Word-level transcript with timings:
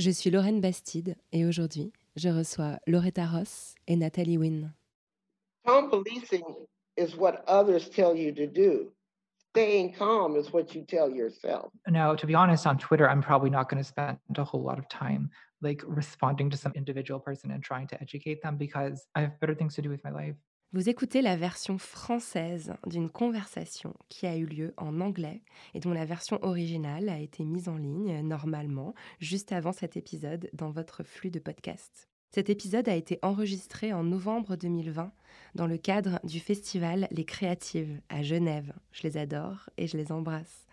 Je 0.00 0.10
suis 0.10 0.30
Lorraine 0.30 0.62
Bastide 0.62 1.14
et 1.30 1.44
aujourd'hui, 1.44 1.92
je 2.16 2.30
reçois 2.30 2.78
Loretta 2.86 3.26
Ross 3.26 3.74
et 3.86 3.96
Nathalie 3.96 4.38
Wynne. 4.38 4.72
Calm 5.66 5.90
policing 5.90 6.42
is 6.96 7.14
what 7.18 7.44
others 7.46 7.90
tell 7.90 8.16
you 8.16 8.32
to 8.32 8.46
do. 8.46 8.94
Staying 9.50 9.92
calm 9.92 10.36
is 10.36 10.54
what 10.54 10.74
you 10.74 10.86
tell 10.86 11.14
yourself. 11.14 11.70
Now, 11.86 12.14
to 12.14 12.26
be 12.26 12.34
honest, 12.34 12.66
on 12.66 12.78
Twitter, 12.78 13.10
I'm 13.10 13.20
probably 13.20 13.50
not 13.50 13.68
going 13.68 13.82
to 13.82 13.86
spend 13.86 14.16
a 14.38 14.42
whole 14.42 14.62
lot 14.62 14.78
of 14.78 14.88
time 14.88 15.28
like 15.60 15.82
responding 15.86 16.48
to 16.48 16.56
some 16.56 16.72
individual 16.74 17.20
person 17.20 17.50
and 17.50 17.62
trying 17.62 17.86
to 17.88 18.00
educate 18.00 18.40
them 18.40 18.56
because 18.56 19.06
I 19.14 19.20
have 19.20 19.38
better 19.38 19.54
things 19.54 19.74
to 19.74 19.82
do 19.82 19.90
with 19.90 20.02
my 20.02 20.12
life. 20.12 20.36
Vous 20.72 20.88
écoutez 20.88 21.20
la 21.20 21.34
version 21.34 21.78
française 21.78 22.74
d'une 22.86 23.10
conversation 23.10 23.92
qui 24.08 24.28
a 24.28 24.36
eu 24.36 24.46
lieu 24.46 24.72
en 24.76 25.00
anglais 25.00 25.42
et 25.74 25.80
dont 25.80 25.92
la 25.92 26.04
version 26.04 26.38
originale 26.42 27.08
a 27.08 27.18
été 27.18 27.44
mise 27.44 27.68
en 27.68 27.76
ligne 27.76 28.20
normalement 28.20 28.94
juste 29.18 29.50
avant 29.50 29.72
cet 29.72 29.96
épisode 29.96 30.48
dans 30.52 30.70
votre 30.70 31.02
flux 31.02 31.32
de 31.32 31.40
podcast. 31.40 32.08
Cet 32.32 32.50
épisode 32.50 32.88
a 32.88 32.94
été 32.94 33.18
enregistré 33.22 33.92
en 33.92 34.04
novembre 34.04 34.54
2020 34.54 35.10
dans 35.56 35.66
le 35.66 35.76
cadre 35.76 36.20
du 36.22 36.38
festival 36.38 37.08
Les 37.10 37.24
Créatives 37.24 38.00
à 38.08 38.22
Genève. 38.22 38.72
Je 38.92 39.02
les 39.02 39.16
adore 39.16 39.70
et 39.76 39.88
je 39.88 39.96
les 39.96 40.12
embrasse. 40.12 40.68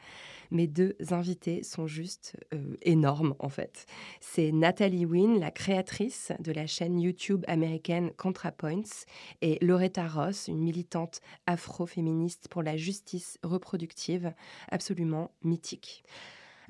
Mes 0.51 0.67
deux 0.67 0.95
invités 1.11 1.63
sont 1.63 1.87
juste 1.87 2.37
euh, 2.53 2.75
énormes 2.81 3.35
en 3.39 3.49
fait. 3.49 3.85
C'est 4.21 4.51
Nathalie 4.51 5.05
Wynne, 5.05 5.39
la 5.39 5.51
créatrice 5.51 6.31
de 6.39 6.51
la 6.51 6.67
chaîne 6.67 6.99
YouTube 6.99 7.43
américaine 7.47 8.11
ContraPoints, 8.17 9.05
et 9.41 9.57
Loretta 9.63 10.07
Ross, 10.07 10.47
une 10.47 10.59
militante 10.59 11.21
afro-féministe 11.45 12.47
pour 12.49 12.63
la 12.63 12.77
justice 12.77 13.37
reproductive, 13.43 14.33
absolument 14.69 15.31
mythique. 15.43 16.03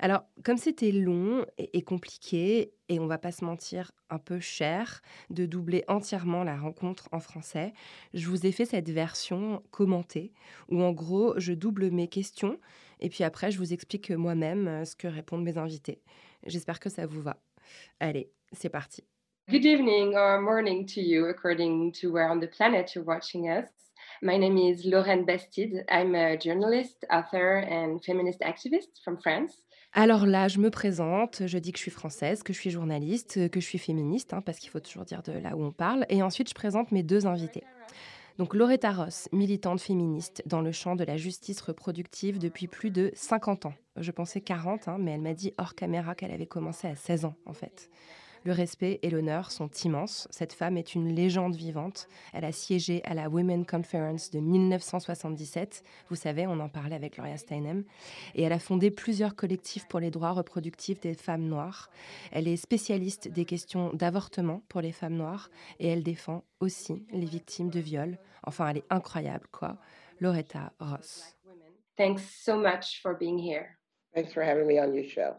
Alors, 0.00 0.22
comme 0.44 0.58
c'était 0.58 0.92
long 0.92 1.44
et, 1.58 1.82
compliqué, 1.82 2.72
et 2.88 3.00
on 3.00 3.06
va 3.06 3.18
pas 3.18 3.32
se 3.32 3.44
mentir, 3.44 3.90
un 4.10 4.18
peu 4.18 4.38
cher, 4.38 5.02
de 5.30 5.44
doubler 5.44 5.84
entièrement 5.88 6.44
la 6.44 6.56
rencontre 6.56 7.08
en 7.10 7.18
français, 7.18 7.72
je 8.14 8.28
vous 8.28 8.46
ai 8.46 8.52
fait 8.52 8.64
cette 8.64 8.90
version 8.90 9.62
commentée, 9.72 10.32
où 10.68 10.82
en 10.82 10.92
gros, 10.92 11.34
je 11.38 11.52
double 11.52 11.90
mes 11.90 12.06
questions, 12.06 12.60
et 13.00 13.08
puis 13.08 13.24
après, 13.24 13.50
je 13.50 13.58
vous 13.58 13.72
explique 13.72 14.10
moi-même 14.10 14.68
euh, 14.68 14.84
ce 14.84 14.94
que 14.94 15.08
répondent 15.08 15.42
mes 15.42 15.58
invités. 15.58 16.00
J'espère 16.46 16.78
que 16.78 16.90
ça 16.90 17.06
vous 17.06 17.22
va. 17.22 17.36
Allez, 17.98 18.30
c'est 18.52 18.68
parti. 18.68 19.02
Good 19.50 19.64
evening 19.64 20.14
or 20.14 20.40
morning 20.40 20.86
to 20.86 21.00
you, 21.00 21.26
according 21.26 21.92
to 22.00 22.12
where 22.12 22.30
on 22.30 22.38
the 22.38 22.50
planet 22.50 22.94
you're 22.94 23.04
watching 23.04 23.48
us. 23.48 23.68
My 24.22 24.36
name 24.36 24.58
is 24.58 24.84
Lorraine 24.84 25.24
Bastide. 25.24 25.84
I'm 25.88 26.14
a 26.14 26.36
journalist, 26.36 27.04
author, 27.10 27.58
and 27.58 28.02
feminist 28.04 28.40
activist 28.40 29.02
from 29.04 29.16
France. 29.16 29.62
Alors 29.92 30.26
là, 30.26 30.48
je 30.48 30.58
me 30.58 30.70
présente, 30.70 31.42
je 31.46 31.58
dis 31.58 31.72
que 31.72 31.78
je 31.78 31.82
suis 31.82 31.90
française, 31.90 32.42
que 32.42 32.52
je 32.52 32.58
suis 32.58 32.70
journaliste, 32.70 33.50
que 33.50 33.58
je 33.60 33.64
suis 33.64 33.78
féministe, 33.78 34.34
hein, 34.34 34.42
parce 34.42 34.58
qu'il 34.58 34.70
faut 34.70 34.80
toujours 34.80 35.04
dire 35.04 35.22
de 35.22 35.32
là 35.32 35.56
où 35.56 35.64
on 35.64 35.72
parle, 35.72 36.04
et 36.08 36.22
ensuite 36.22 36.48
je 36.50 36.54
présente 36.54 36.92
mes 36.92 37.02
deux 37.02 37.26
invités. 37.26 37.64
Donc 38.38 38.54
Loretta 38.54 38.92
Ross, 38.92 39.28
militante 39.32 39.80
féministe 39.80 40.42
dans 40.46 40.60
le 40.60 40.70
champ 40.70 40.94
de 40.94 41.02
la 41.02 41.16
justice 41.16 41.60
reproductive 41.60 42.38
depuis 42.38 42.68
plus 42.68 42.90
de 42.90 43.10
50 43.14 43.66
ans. 43.66 43.74
Je 43.96 44.12
pensais 44.12 44.40
40, 44.40 44.86
hein, 44.86 44.96
mais 45.00 45.12
elle 45.12 45.22
m'a 45.22 45.34
dit 45.34 45.52
hors 45.58 45.74
caméra 45.74 46.14
qu'elle 46.14 46.30
avait 46.30 46.46
commencé 46.46 46.86
à 46.86 46.94
16 46.94 47.24
ans 47.24 47.34
en 47.46 47.52
fait. 47.52 47.90
Le 48.48 48.54
respect 48.54 48.98
et 49.02 49.10
l'honneur 49.10 49.50
sont 49.50 49.68
immenses. 49.84 50.26
Cette 50.30 50.54
femme 50.54 50.78
est 50.78 50.94
une 50.94 51.14
légende 51.14 51.54
vivante. 51.54 52.08
Elle 52.32 52.46
a 52.46 52.52
siégé 52.52 53.04
à 53.04 53.12
la 53.12 53.28
Women 53.28 53.66
Conference 53.66 54.30
de 54.30 54.40
1977. 54.40 55.82
Vous 56.08 56.16
savez, 56.16 56.46
on 56.46 56.58
en 56.58 56.70
parlait 56.70 56.96
avec 56.96 57.16
Gloria 57.16 57.36
Steinem. 57.36 57.84
Et 58.34 58.44
elle 58.44 58.54
a 58.54 58.58
fondé 58.58 58.90
plusieurs 58.90 59.36
collectifs 59.36 59.86
pour 59.86 60.00
les 60.00 60.10
droits 60.10 60.32
reproductifs 60.32 60.98
des 61.00 61.12
femmes 61.12 61.44
noires. 61.44 61.90
Elle 62.32 62.48
est 62.48 62.56
spécialiste 62.56 63.28
des 63.28 63.44
questions 63.44 63.92
d'avortement 63.92 64.62
pour 64.70 64.80
les 64.80 64.92
femmes 64.92 65.16
noires 65.16 65.50
et 65.78 65.88
elle 65.88 66.02
défend 66.02 66.42
aussi 66.60 67.04
les 67.12 67.26
victimes 67.26 67.68
de 67.68 67.80
viol. 67.80 68.16
Enfin, 68.44 68.68
elle 68.68 68.78
est 68.78 68.86
incroyable, 68.88 69.46
quoi. 69.52 69.76
Loretta 70.20 70.72
Ross. 70.80 71.36
Thanks 71.98 72.22
so 72.22 72.56
much 72.56 73.02
for 73.02 73.14
being 73.14 73.36
here. 73.38 73.76
Thanks 74.14 74.32
for 74.32 74.42
having 74.42 74.66
me 74.66 74.80
on 74.80 74.94
your 74.94 75.04
show. 75.04 75.34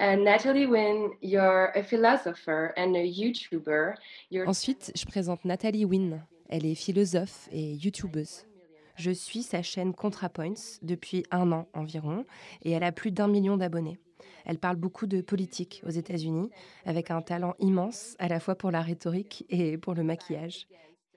And 0.00 0.18
Natalie 0.18 0.66
Wynne, 0.66 1.10
you're 1.20 1.72
a 1.74 1.82
philosopher 1.82 2.72
and 2.76 2.94
a 2.94 3.04
YouTuber. 3.04 3.94
You're 4.30 4.48
Ensuite, 4.48 4.92
je 4.94 5.04
présente 5.06 5.44
Nathalie 5.44 5.84
Wynne. 5.84 6.24
Elle 6.48 6.66
est 6.66 6.76
philosophe 6.76 7.48
et 7.50 7.72
youtubeuse. 7.74 8.46
Je 8.94 9.10
suis 9.10 9.42
sa 9.42 9.62
chaîne 9.62 9.92
ContraPoints 9.92 10.78
depuis 10.82 11.24
un 11.32 11.50
an 11.50 11.66
environ 11.74 12.24
et 12.62 12.70
elle 12.70 12.84
a 12.84 12.92
plus 12.92 13.10
d'un 13.10 13.26
million 13.26 13.56
d'abonnés. 13.56 13.98
Elle 14.46 14.58
parle 14.58 14.76
beaucoup 14.76 15.06
de 15.06 15.20
politique 15.20 15.82
aux 15.84 15.90
États-Unis 15.90 16.50
avec 16.84 17.10
un 17.10 17.20
talent 17.20 17.54
immense 17.58 18.14
à 18.20 18.28
la 18.28 18.38
fois 18.38 18.54
pour 18.54 18.70
la 18.70 18.82
rhétorique 18.82 19.46
et 19.50 19.78
pour 19.78 19.94
le 19.94 20.04
maquillage. 20.04 20.68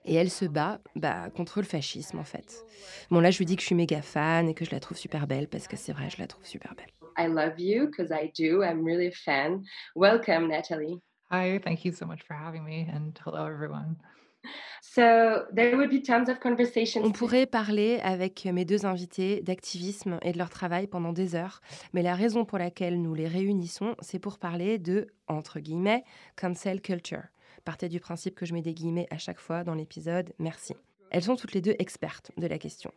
Et 0.05 0.15
elle 0.15 0.31
se 0.31 0.45
bat 0.45 0.81
bah, 0.95 1.29
contre 1.29 1.59
le 1.59 1.67
fascisme 1.67 2.17
en 2.17 2.23
fait. 2.23 2.65
Bon 3.11 3.19
là 3.19 3.29
je 3.29 3.37
lui 3.37 3.45
dis 3.45 3.55
que 3.55 3.61
je 3.61 3.67
suis 3.67 3.75
méga 3.75 4.01
fan 4.01 4.49
et 4.49 4.55
que 4.55 4.65
je 4.65 4.71
la 4.71 4.79
trouve 4.79 4.97
super 4.97 5.27
belle 5.27 5.47
parce 5.47 5.67
que 5.67 5.77
c'est 5.77 5.93
vrai, 5.93 6.09
je 6.09 6.17
la 6.17 6.25
trouve 6.25 6.45
super 6.45 6.73
belle. 6.73 7.00
I 7.17 7.27
love 7.27 7.59
you 7.59 7.87
because 7.87 8.11
I 8.11 8.31
do. 8.35 8.63
I'm 8.63 8.83
really 8.83 9.07
a 9.07 9.11
fan. 9.11 9.63
Welcome, 9.95 10.49
Natalie. 10.49 11.01
Hi, 11.31 11.59
thank 11.63 11.85
you 11.85 11.91
so 11.93 12.05
much 12.05 12.21
for 12.23 12.33
having 12.33 12.63
me, 12.65 12.89
and 12.91 13.17
hello, 13.23 13.45
everyone. 13.45 13.95
So 14.81 15.45
there 15.53 15.77
would 15.77 15.89
be 15.89 16.01
tons 16.01 16.27
of 16.29 16.39
conversations. 16.39 17.05
On 17.05 17.11
pourrait 17.11 17.45
parler 17.45 17.99
avec 18.03 18.45
mes 18.45 18.65
deux 18.65 18.85
invités 18.85 19.41
d'activisme 19.41 20.17
et 20.23 20.31
de 20.31 20.37
leur 20.37 20.49
travail 20.49 20.87
pendant 20.87 21.13
des 21.13 21.35
heures, 21.35 21.61
mais 21.93 22.01
la 22.01 22.15
raison 22.15 22.43
pour 22.43 22.57
laquelle 22.57 23.01
nous 23.01 23.13
les 23.13 23.27
réunissons, 23.27 23.95
c'est 24.01 24.19
pour 24.19 24.39
parler 24.39 24.79
de, 24.79 25.07
entre 25.27 25.59
guillemets, 25.59 26.03
cancel 26.35 26.81
culture. 26.81 27.23
Partez 27.63 27.87
du 27.87 27.99
principe 27.99 28.35
que 28.35 28.45
je 28.45 28.53
mets 28.53 28.63
des 28.63 28.73
guillemets 28.73 29.07
à 29.11 29.17
chaque 29.17 29.39
fois 29.39 29.63
dans 29.63 29.75
l'épisode, 29.75 30.33
merci. 30.39 30.75
Elles 31.11 31.23
sont 31.23 31.35
toutes 31.35 31.53
les 31.53 31.61
deux 31.61 31.75
expertes 31.77 32.31
de 32.37 32.47
la 32.47 32.57
question. 32.57 32.91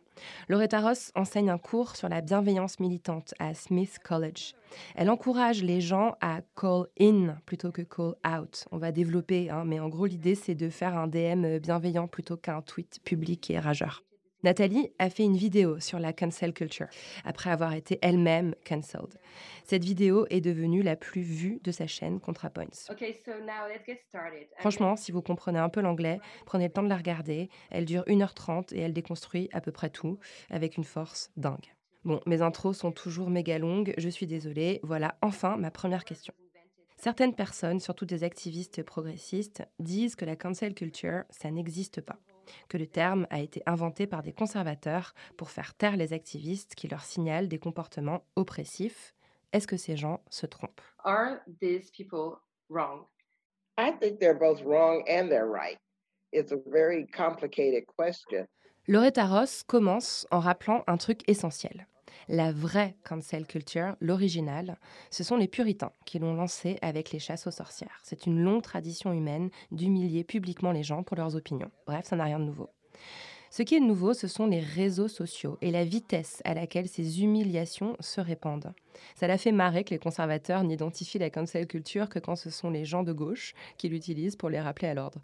Loretta 0.47 0.79
Ross 0.79 1.11
enseigne 1.15 1.49
un 1.49 1.57
cours 1.57 1.97
sur 1.97 2.07
la 2.09 2.21
bienveillance 2.21 2.79
militante 2.79 3.33
à 3.39 3.53
Smith 3.53 3.99
College. 4.03 4.53
Elle 4.95 5.09
encourage 5.09 5.61
les 5.61 5.81
gens 5.81 6.15
à 6.21 6.39
call 6.55 6.87
in 6.99 7.37
plutôt 7.45 7.71
que 7.71 7.81
call 7.81 8.15
out. 8.25 8.65
On 8.71 8.77
va 8.77 8.93
développer, 8.93 9.49
hein, 9.49 9.65
mais 9.65 9.79
en 9.79 9.89
gros 9.89 10.05
l'idée 10.05 10.35
c'est 10.35 10.55
de 10.55 10.69
faire 10.69 10.97
un 10.97 11.07
DM 11.07 11.59
bienveillant 11.59 12.07
plutôt 12.07 12.37
qu'un 12.37 12.61
tweet 12.61 12.99
public 13.03 13.51
et 13.51 13.59
rageur. 13.59 14.01
Nathalie 14.45 14.91
a 14.99 15.09
fait 15.09 15.23
une 15.23 15.35
vidéo 15.35 15.79
sur 15.79 15.97
la 15.97 16.13
cancel 16.13 16.53
culture, 16.53 16.85
après 17.23 17.49
avoir 17.49 17.73
été 17.73 17.97
elle-même 18.03 18.53
cancelled. 18.63 19.17
Cette 19.63 19.83
vidéo 19.83 20.27
est 20.29 20.39
devenue 20.39 20.83
la 20.83 20.95
plus 20.95 21.23
vue 21.23 21.59
de 21.63 21.71
sa 21.71 21.87
chaîne 21.87 22.19
ContraPoints. 22.19 22.91
Okay, 22.91 23.19
so 23.25 23.31
now 23.39 23.67
let's 23.67 23.83
get 23.87 23.97
started. 24.07 24.43
I'm 24.43 24.59
Franchement, 24.59 24.95
si 24.97 25.11
vous 25.11 25.23
comprenez 25.23 25.57
un 25.57 25.69
peu 25.69 25.81
l'anglais, 25.81 26.19
prenez 26.45 26.65
le 26.65 26.71
temps 26.71 26.83
de 26.83 26.89
la 26.89 26.95
regarder. 26.95 27.49
Elle 27.71 27.85
dure 27.85 28.03
1h30 28.03 28.71
et 28.75 28.81
elle 28.81 28.93
déconstruit 28.93 29.49
à 29.51 29.61
peu 29.61 29.71
près 29.71 29.89
tout, 29.89 30.19
avec 30.51 30.77
une 30.77 30.83
force 30.83 31.31
dingue. 31.37 31.73
Bon, 32.03 32.21
mes 32.27 32.43
intros 32.43 32.77
sont 32.77 32.91
toujours 32.91 33.31
méga 33.31 33.57
longues, 33.57 33.95
je 33.97 34.09
suis 34.09 34.27
désolée. 34.27 34.79
Voilà 34.83 35.17
enfin 35.23 35.57
ma 35.57 35.71
première 35.71 36.05
question. 36.05 36.35
Certaines 36.97 37.33
personnes, 37.33 37.79
surtout 37.79 38.05
des 38.05 38.23
activistes 38.23 38.83
progressistes, 38.83 39.63
disent 39.79 40.15
que 40.15 40.23
la 40.23 40.35
cancel 40.35 40.75
culture, 40.75 41.23
ça 41.31 41.49
n'existe 41.49 41.99
pas. 41.99 42.19
Que 42.69 42.77
le 42.77 42.87
terme 42.87 43.27
a 43.29 43.39
été 43.39 43.61
inventé 43.65 44.07
par 44.07 44.21
des 44.23 44.33
conservateurs 44.33 45.13
pour 45.37 45.49
faire 45.49 45.73
taire 45.75 45.97
les 45.97 46.13
activistes 46.13 46.75
qui 46.75 46.87
leur 46.87 47.03
signalent 47.03 47.47
des 47.47 47.59
comportements 47.59 48.23
oppressifs. 48.35 49.13
Est-ce 49.53 49.67
que 49.67 49.77
ces 49.77 49.95
gens 49.95 50.21
se 50.29 50.45
trompent? 50.45 50.81
Are 51.03 51.39
these 51.61 51.91
people 51.91 52.39
wrong? 52.69 53.05
I 53.77 53.91
think 53.99 54.19
they're 54.19 54.37
both 54.37 54.61
wrong 54.63 55.03
and 55.07 55.29
they're 55.29 55.49
right. 55.49 55.77
It's 56.31 56.51
a 56.51 56.59
very 56.67 57.05
complicated 57.07 57.85
question. 57.85 58.47
Loretta 58.87 59.25
Ross 59.25 59.63
commence 59.63 60.27
en 60.31 60.39
rappelant 60.39 60.83
un 60.87 60.97
truc 60.97 61.27
essentiel. 61.27 61.87
La 62.27 62.51
vraie 62.51 62.95
cancel 63.03 63.45
culture, 63.45 63.95
l'original, 63.99 64.77
ce 65.11 65.23
sont 65.23 65.37
les 65.37 65.47
puritains 65.47 65.91
qui 66.05 66.19
l'ont 66.19 66.33
lancée 66.33 66.77
avec 66.81 67.11
les 67.11 67.19
chasses 67.19 67.47
aux 67.47 67.51
sorcières. 67.51 67.99
C'est 68.03 68.25
une 68.25 68.41
longue 68.41 68.63
tradition 68.63 69.13
humaine 69.13 69.49
d'humilier 69.71 70.23
publiquement 70.23 70.71
les 70.71 70.83
gens 70.83 71.03
pour 71.03 71.17
leurs 71.17 71.35
opinions. 71.35 71.71
Bref, 71.85 72.05
ça 72.05 72.15
n'a 72.15 72.25
rien 72.25 72.39
de 72.39 72.45
nouveau. 72.45 72.69
Ce 73.51 73.63
qui 73.63 73.75
est 73.75 73.79
nouveau, 73.79 74.13
ce 74.13 74.27
sont 74.27 74.47
les 74.47 74.59
réseaux 74.59 75.07
sociaux 75.07 75.57
et 75.61 75.71
la 75.71 75.85
vitesse 75.85 76.41
à 76.43 76.53
laquelle 76.53 76.89
ces 76.89 77.21
humiliations 77.21 77.95
se 78.01 78.19
répandent. 78.19 78.73
Ça 79.15 79.27
l'a 79.27 79.37
fait 79.37 79.53
marrer 79.53 79.85
que 79.85 79.91
les 79.91 79.99
conservateurs 79.99 80.63
n'identifient 80.63 81.19
la 81.19 81.29
cancel 81.29 81.65
culture 81.65 82.09
que 82.09 82.19
quand 82.19 82.35
ce 82.35 82.49
sont 82.49 82.69
les 82.69 82.83
gens 82.83 83.03
de 83.03 83.13
gauche 83.13 83.53
qui 83.77 83.87
l'utilisent 83.87 84.35
pour 84.35 84.49
les 84.49 84.59
rappeler 84.59 84.89
à 84.89 84.93
l'ordre. 84.93 85.21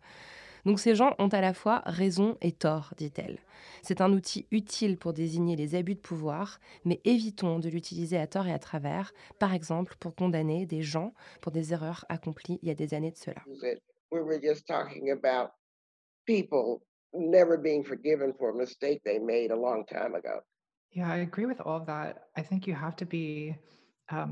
Donc 0.66 0.80
ces 0.80 0.96
gens 0.96 1.16
ont 1.19 1.28
à 1.30 1.42
la 1.42 1.54
fois 1.54 1.81
raison 1.86 2.38
et 2.42 2.52
tort, 2.52 2.94
dit-elle. 2.98 3.40
C'est 3.81 4.02
un 4.02 4.12
outil 4.12 4.48
utile 4.52 4.98
pour 4.98 5.13
désigner 5.13 5.56
les 5.56 5.75
abus 5.75 5.96
de 5.96 6.00
pouvoir, 6.00 6.60
mais 6.86 7.02
évitons 7.06 7.60
de 7.60 7.69
l'utiliser 7.69 8.18
à 8.18 8.28
tort 8.28 8.48
et 8.48 8.54
à 8.54 8.60
travers, 8.60 9.13
par 9.40 9.54
exemple 9.54 9.96
pour 10.00 10.16
condamner 10.16 10.66
des 10.66 10.81
gens 10.81 11.13
pour 11.42 11.52
des 11.52 11.74
erreurs 11.74 12.06
accomplies 12.10 12.60
il 12.62 12.68
y 12.68 12.72
a 12.72 12.75
des 12.75 12.94
années 12.94 13.12
de 13.12 13.18
cela. 13.18 13.42
We 14.12 14.22
were 14.22 14.42
just 14.42 14.68
talking 14.68 15.10
about 15.12 15.52
people 16.25 16.81
never 17.14 17.57
being 17.57 17.84
forgiven 17.84 18.34
for 18.34 18.50
a 18.50 18.54
mistake 18.54 19.02
they 19.04 19.19
made 19.19 19.52
a 19.52 19.56
long 19.56 19.86
time 19.86 20.16
ago. 20.16 20.42
Yeah, 20.92 21.10
I 21.10 21.19
agree 21.19 21.46
with 21.46 21.62
all 21.62 21.78
of 21.78 21.86
that. 21.86 22.28
I 22.36 22.44
think 22.44 22.68
you 22.68 22.75
have 22.75 22.98
to 22.98 23.06
be 23.06 23.56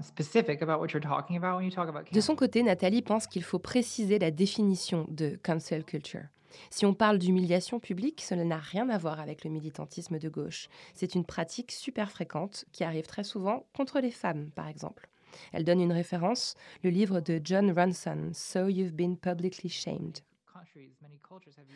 specific 0.03 0.61
about 0.61 0.79
what 0.79 0.87
you're 0.93 1.01
talking 1.01 1.37
about 1.37 1.57
when 1.57 1.65
you 1.65 1.71
talk 1.71 1.87
about 1.87 2.11
De 2.11 2.21
son 2.21 2.35
côté, 2.35 2.63
Nathalie 2.63 3.01
pense 3.01 3.27
qu'il 3.27 3.43
faut 3.43 3.59
préciser 3.59 4.19
la 4.19 4.31
définition 4.31 5.05
de 5.09 5.39
cancel 5.43 5.83
culture. 5.83 6.25
Si 6.69 6.85
on 6.85 6.93
parle 6.93 7.19
d'humiliation 7.19 7.79
publique, 7.79 8.21
cela 8.21 8.43
n'a 8.43 8.57
rien 8.57 8.89
à 8.89 8.97
voir 8.97 9.19
avec 9.19 9.43
le 9.43 9.51
militantisme 9.51 10.19
de 10.19 10.29
gauche. 10.29 10.67
C'est 10.93 11.15
une 11.15 11.25
pratique 11.25 11.71
super 11.71 12.11
fréquente 12.11 12.65
qui 12.71 12.83
arrive 12.83 13.05
très 13.05 13.23
souvent 13.23 13.65
contre 13.75 13.99
les 13.99 14.11
femmes, 14.11 14.49
par 14.55 14.67
exemple. 14.67 15.09
Elle 15.53 15.63
donne 15.63 15.81
une 15.81 15.93
référence, 15.93 16.55
le 16.83 16.89
livre 16.89 17.21
de 17.21 17.39
John 17.43 17.71
Ronson, 17.71 18.31
So 18.33 18.67
You've 18.67 18.93
Been 18.93 19.17
Publicly 19.17 19.69
Shamed. 19.69 20.19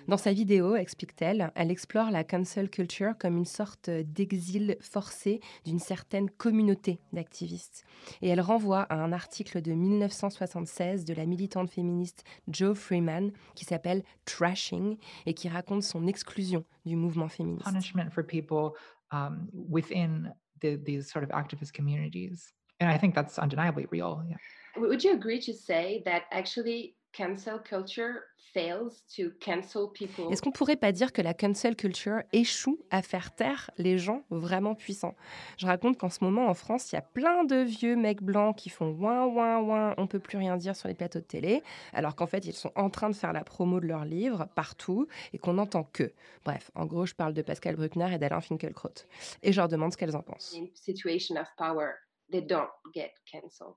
Dans 0.08 0.18
sa 0.18 0.34
vidéo, 0.34 0.76
explique-t-elle, 0.76 1.52
elle 1.56 1.72
explore 1.72 2.12
la 2.12 2.24
cancel 2.24 2.70
culture 2.70 3.18
comme 3.18 3.38
une 3.38 3.46
sorte 3.46 3.90
d'exil 3.90 4.78
forcé 4.82 5.42
d'une 5.66 5.80
certaine 5.80 6.30
communauté 6.30 7.00
d'activistes. 7.12 7.86
Et 8.22 8.30
elle 8.30 8.42
renvoie 8.42 8.82
à 8.84 8.96
un 8.96 9.12
article 9.12 9.62
de 9.62 9.72
1976 9.74 11.06
de 11.06 11.14
la 11.14 11.26
militante 11.26 11.70
féministe 11.70 12.24
Jo 12.52 12.74
Freeman 12.74 13.32
qui 13.56 13.66
s'appelle 13.66 14.04
Trashing 14.26 14.98
et 15.26 15.34
qui 15.34 15.50
raconte 15.50 15.84
son 15.84 16.08
exclusion 16.08 16.66
du 16.86 16.96
mouvement 16.96 17.30
féministe. 17.30 17.66
Punishment 17.66 18.10
for 18.12 18.26
people 18.26 18.72
um, 19.12 19.50
within 19.54 20.34
the, 20.62 20.78
these 20.84 21.10
sort 21.10 21.24
of 21.24 21.30
activist 21.32 21.74
communities. 21.74 22.54
And 22.80 22.90
I 22.90 22.98
think 22.98 23.16
that's 23.16 23.38
undeniably 23.38 23.88
real. 23.92 24.24
Yeah. 24.28 24.38
Would 24.76 25.04
you 25.04 25.14
agree 25.14 25.40
to 25.42 25.54
say 25.54 26.02
that 26.06 26.24
actually 26.32 26.96
cancel 27.14 27.62
culture 27.64 28.20
fails 28.54 29.04
to 29.16 29.32
cancel 29.40 29.88
people. 29.94 30.32
Est-ce 30.32 30.42
qu'on 30.42 30.52
pourrait 30.52 30.76
pas 30.76 30.92
dire 30.92 31.12
que 31.12 31.22
la 31.22 31.34
cancel 31.34 31.76
culture 31.76 32.22
échoue 32.32 32.80
à 32.92 33.02
faire 33.02 33.34
taire 33.34 33.72
les 33.78 33.98
gens 33.98 34.24
vraiment 34.30 34.76
puissants? 34.76 35.16
Je 35.58 35.66
raconte 35.66 35.98
qu'en 35.98 36.10
ce 36.10 36.24
moment 36.24 36.48
en 36.48 36.54
France, 36.54 36.92
il 36.92 36.96
y 36.96 36.98
a 36.98 37.02
plein 37.02 37.44
de 37.44 37.56
vieux 37.56 37.96
mecs 37.96 38.22
blancs 38.22 38.56
qui 38.56 38.70
font 38.70 38.92
ouin 38.92 39.26
ouin 39.26 39.60
ouin, 39.60 39.94
on 39.98 40.08
peut 40.08 40.20
plus 40.20 40.38
rien 40.38 40.58
dire 40.58 40.76
sur 40.76 40.88
les 40.88 40.94
plateaux 40.94 41.20
de 41.20 41.26
télé, 41.26 41.64
alors 41.94 42.16
qu'en 42.16 42.28
fait 42.28 42.46
ils 42.46 42.54
sont 42.54 42.72
en 42.76 42.90
train 42.90 43.10
de 43.10 43.16
faire 43.16 43.34
la 43.34 43.44
promo 43.44 43.80
de 43.80 43.88
leurs 43.88 44.06
livres 44.06 44.48
partout 44.56 45.08
et 45.34 45.38
qu'on 45.38 45.54
n'entend 45.54 45.84
que. 45.84 46.14
Bref, 46.46 46.72
en 46.76 46.86
gros, 46.86 47.06
je 47.06 47.16
parle 47.16 47.34
de 47.34 47.42
Pascal 47.42 47.76
Bruckner 47.76 48.14
et 48.14 48.18
d'Alain 48.18 48.42
Finkielkraut 48.42 49.06
et 49.42 49.52
je 49.52 49.58
leur 49.60 49.68
demande 49.68 49.92
ce 49.92 49.98
qu'elles 49.98 50.16
en 50.16 50.22
pensent. 50.22 50.56
In 50.56 50.68
situation 50.76 51.36
of 51.38 51.48
power, 51.58 51.94
they 52.32 52.42
don't 52.42 52.70
get 52.94 53.14
cancelled. 53.32 53.76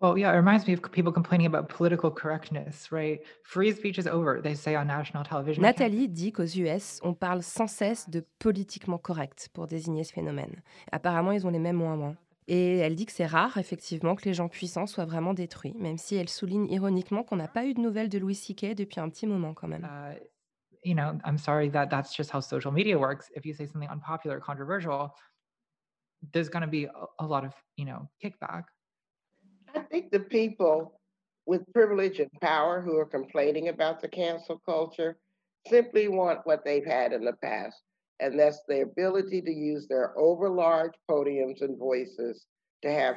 Well, 0.00 0.16
yeah, 0.16 0.32
it 0.32 0.36
reminds 0.36 0.66
me 0.66 0.72
of 0.72 0.80
people 0.92 1.12
complaining 1.12 1.46
about 1.46 1.68
political 1.68 2.10
correctness, 2.10 2.90
right? 2.90 3.20
Free 3.42 3.70
speech 3.72 3.98
is 3.98 4.06
over, 4.06 4.40
they 4.40 4.54
say 4.54 4.74
on 4.74 4.86
national 4.86 5.24
television. 5.24 5.62
Nathalie 5.62 6.08
dit 6.08 6.32
qu'aux 6.32 6.56
US, 6.56 7.00
on 7.02 7.12
parle 7.12 7.42
sans 7.42 7.66
cesse 7.66 8.08
de 8.08 8.24
politiquement 8.38 8.96
correct 8.96 9.50
pour 9.52 9.66
désigner 9.66 10.04
ce 10.04 10.12
phénomène. 10.14 10.62
Apparemment, 10.90 11.32
ils 11.32 11.46
ont 11.46 11.50
les 11.50 11.58
mêmes 11.58 11.76
moins 11.76 11.96
moins. 11.96 12.16
Et 12.48 12.78
elle 12.78 12.94
dit 12.94 13.04
que 13.04 13.12
c'est 13.12 13.26
rare, 13.26 13.58
effectivement, 13.58 14.16
que 14.16 14.24
les 14.24 14.32
gens 14.32 14.48
puissants 14.48 14.86
soient 14.86 15.04
vraiment 15.04 15.34
détruits, 15.34 15.74
même 15.78 15.98
si 15.98 16.16
elle 16.16 16.30
souligne 16.30 16.66
ironiquement 16.70 17.22
qu'on 17.22 17.36
n'a 17.36 17.46
pas 17.46 17.66
eu 17.66 17.74
de 17.74 17.80
nouvelles 17.80 18.08
de 18.08 18.18
Louis 18.18 18.34
C.K. 18.34 18.74
depuis 18.74 19.00
un 19.00 19.08
petit 19.10 19.26
moment 19.26 19.52
quand 19.52 19.68
même. 19.68 19.84
Uh, 19.84 20.18
you 20.82 20.94
know, 20.94 21.18
I'm 21.26 21.36
sorry 21.36 21.70
that 21.72 21.88
that's 21.90 22.16
just 22.16 22.30
how 22.34 22.40
social 22.40 22.72
media 22.72 22.98
works. 22.98 23.30
If 23.36 23.44
you 23.44 23.52
say 23.52 23.66
something 23.66 23.90
unpopular, 23.90 24.40
controversial, 24.40 25.10
there's 26.32 26.48
going 26.48 26.62
to 26.62 26.70
be 26.70 26.86
a, 26.86 27.24
a 27.24 27.26
lot 27.26 27.44
of, 27.44 27.52
you 27.76 27.84
know, 27.84 28.08
kickback. 28.24 28.64
I 29.74 29.80
think 29.80 30.10
the 30.10 30.20
people 30.20 31.00
with 31.46 31.62
privilege 31.72 32.20
and 32.20 32.30
power 32.40 32.80
who 32.80 32.96
are 32.96 33.06
complaining 33.06 33.68
about 33.68 34.00
the 34.00 34.08
cancel 34.08 34.60
culture 34.64 35.18
simply 35.68 36.08
want 36.08 36.40
what 36.44 36.64
they've 36.64 36.84
had 36.84 37.12
in 37.12 37.24
the 37.24 37.34
past, 37.42 37.82
and 38.20 38.38
that's 38.38 38.60
the 38.68 38.82
ability 38.82 39.42
to 39.42 39.52
use 39.52 39.86
their 39.88 40.12
overlarge 40.16 40.94
podiums 41.08 41.62
and 41.62 41.78
voices. 41.78 42.46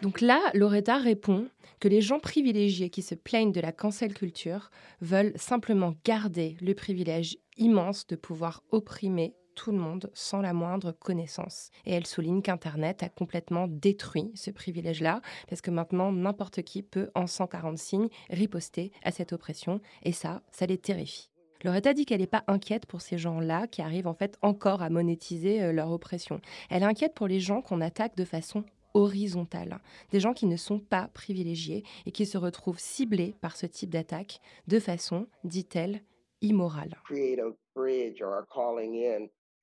Donc 0.01 0.19
là, 0.19 0.51
Loretta 0.53 0.97
répond 0.97 1.47
que 1.79 1.87
les 1.87 2.01
gens 2.01 2.19
privilégiés 2.19 2.89
qui 2.89 3.01
se 3.01 3.15
plaignent 3.15 3.53
de 3.53 3.61
la 3.61 3.71
cancel 3.71 4.13
culture 4.13 4.69
veulent 4.99 5.31
simplement 5.37 5.93
garder 6.03 6.57
le 6.61 6.73
privilège 6.73 7.37
immense 7.57 8.05
de 8.07 8.17
pouvoir 8.17 8.63
opprimer 8.71 9.35
tout 9.53 9.71
le 9.71 9.77
monde 9.77 10.09
sans 10.13 10.41
la 10.41 10.53
moindre 10.53 10.91
connaissance. 10.91 11.69
Et 11.85 11.93
elle 11.93 12.07
souligne 12.07 12.41
qu'Internet 12.41 13.03
a 13.03 13.09
complètement 13.09 13.67
détruit 13.67 14.31
ce 14.35 14.51
privilège-là, 14.51 15.21
parce 15.47 15.61
que 15.61 15.71
maintenant, 15.71 16.11
n'importe 16.11 16.61
qui 16.61 16.83
peut, 16.83 17.09
en 17.15 17.27
140 17.27 17.77
signes, 17.77 18.09
riposter 18.29 18.91
à 19.03 19.11
cette 19.11 19.33
oppression, 19.33 19.81
et 20.03 20.11
ça, 20.11 20.41
ça 20.51 20.65
les 20.65 20.77
terrifie. 20.77 21.29
Loretta 21.63 21.93
dit 21.93 22.05
qu'elle 22.05 22.19
n'est 22.19 22.27
pas 22.27 22.43
inquiète 22.47 22.85
pour 22.85 23.01
ces 23.01 23.17
gens-là 23.17 23.67
qui 23.67 23.81
arrivent 23.81 24.07
en 24.07 24.13
fait 24.13 24.37
encore 24.41 24.81
à 24.81 24.89
monétiser 24.89 25.63
euh, 25.63 25.71
leur 25.71 25.91
oppression. 25.91 26.41
Elle 26.69 26.83
est 26.83 26.85
inquiète 26.85 27.13
pour 27.13 27.27
les 27.27 27.39
gens 27.39 27.61
qu'on 27.61 27.79
attaque 27.79 28.17
de 28.17 28.25
façon 28.25 28.65
horizontale, 28.93 29.79
des 30.11 30.19
gens 30.19 30.33
qui 30.33 30.45
ne 30.45 30.57
sont 30.57 30.79
pas 30.79 31.09
privilégiés 31.13 31.83
et 32.05 32.11
qui 32.11 32.25
se 32.25 32.37
retrouvent 32.37 32.79
ciblés 32.79 33.33
par 33.41 33.55
ce 33.55 33.65
type 33.65 33.89
d'attaque 33.89 34.39
de 34.67 34.79
façon, 34.79 35.25
dit-elle, 35.43 36.01
immorale. 36.41 36.95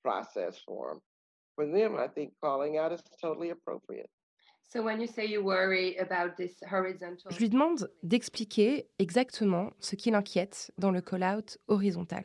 Process 0.02 0.58
for 0.66 0.90
them. 0.90 1.00
For 1.56 1.66
them, 1.66 1.96
I 1.96 2.08
think 2.08 2.32
calling 2.42 2.78
out 2.78 2.92
is 2.92 3.02
totally 3.20 3.50
appropriate. 3.50 4.08
So 4.72 4.82
when 4.82 5.00
you 5.00 5.08
say 5.08 5.26
you 5.26 5.42
worry 5.42 5.96
about 5.96 6.36
this 6.36 6.52
horizontal 6.70 7.32
Je 7.32 7.38
lui 7.40 7.48
demande 7.48 7.90
d'expliquer 8.04 8.88
exactement 9.00 9.72
ce 9.80 9.96
qui 9.96 10.10
l'inquiète 10.10 10.70
dans 10.78 10.92
le 10.92 11.00
call-out 11.00 11.58
horizontal. 11.66 12.24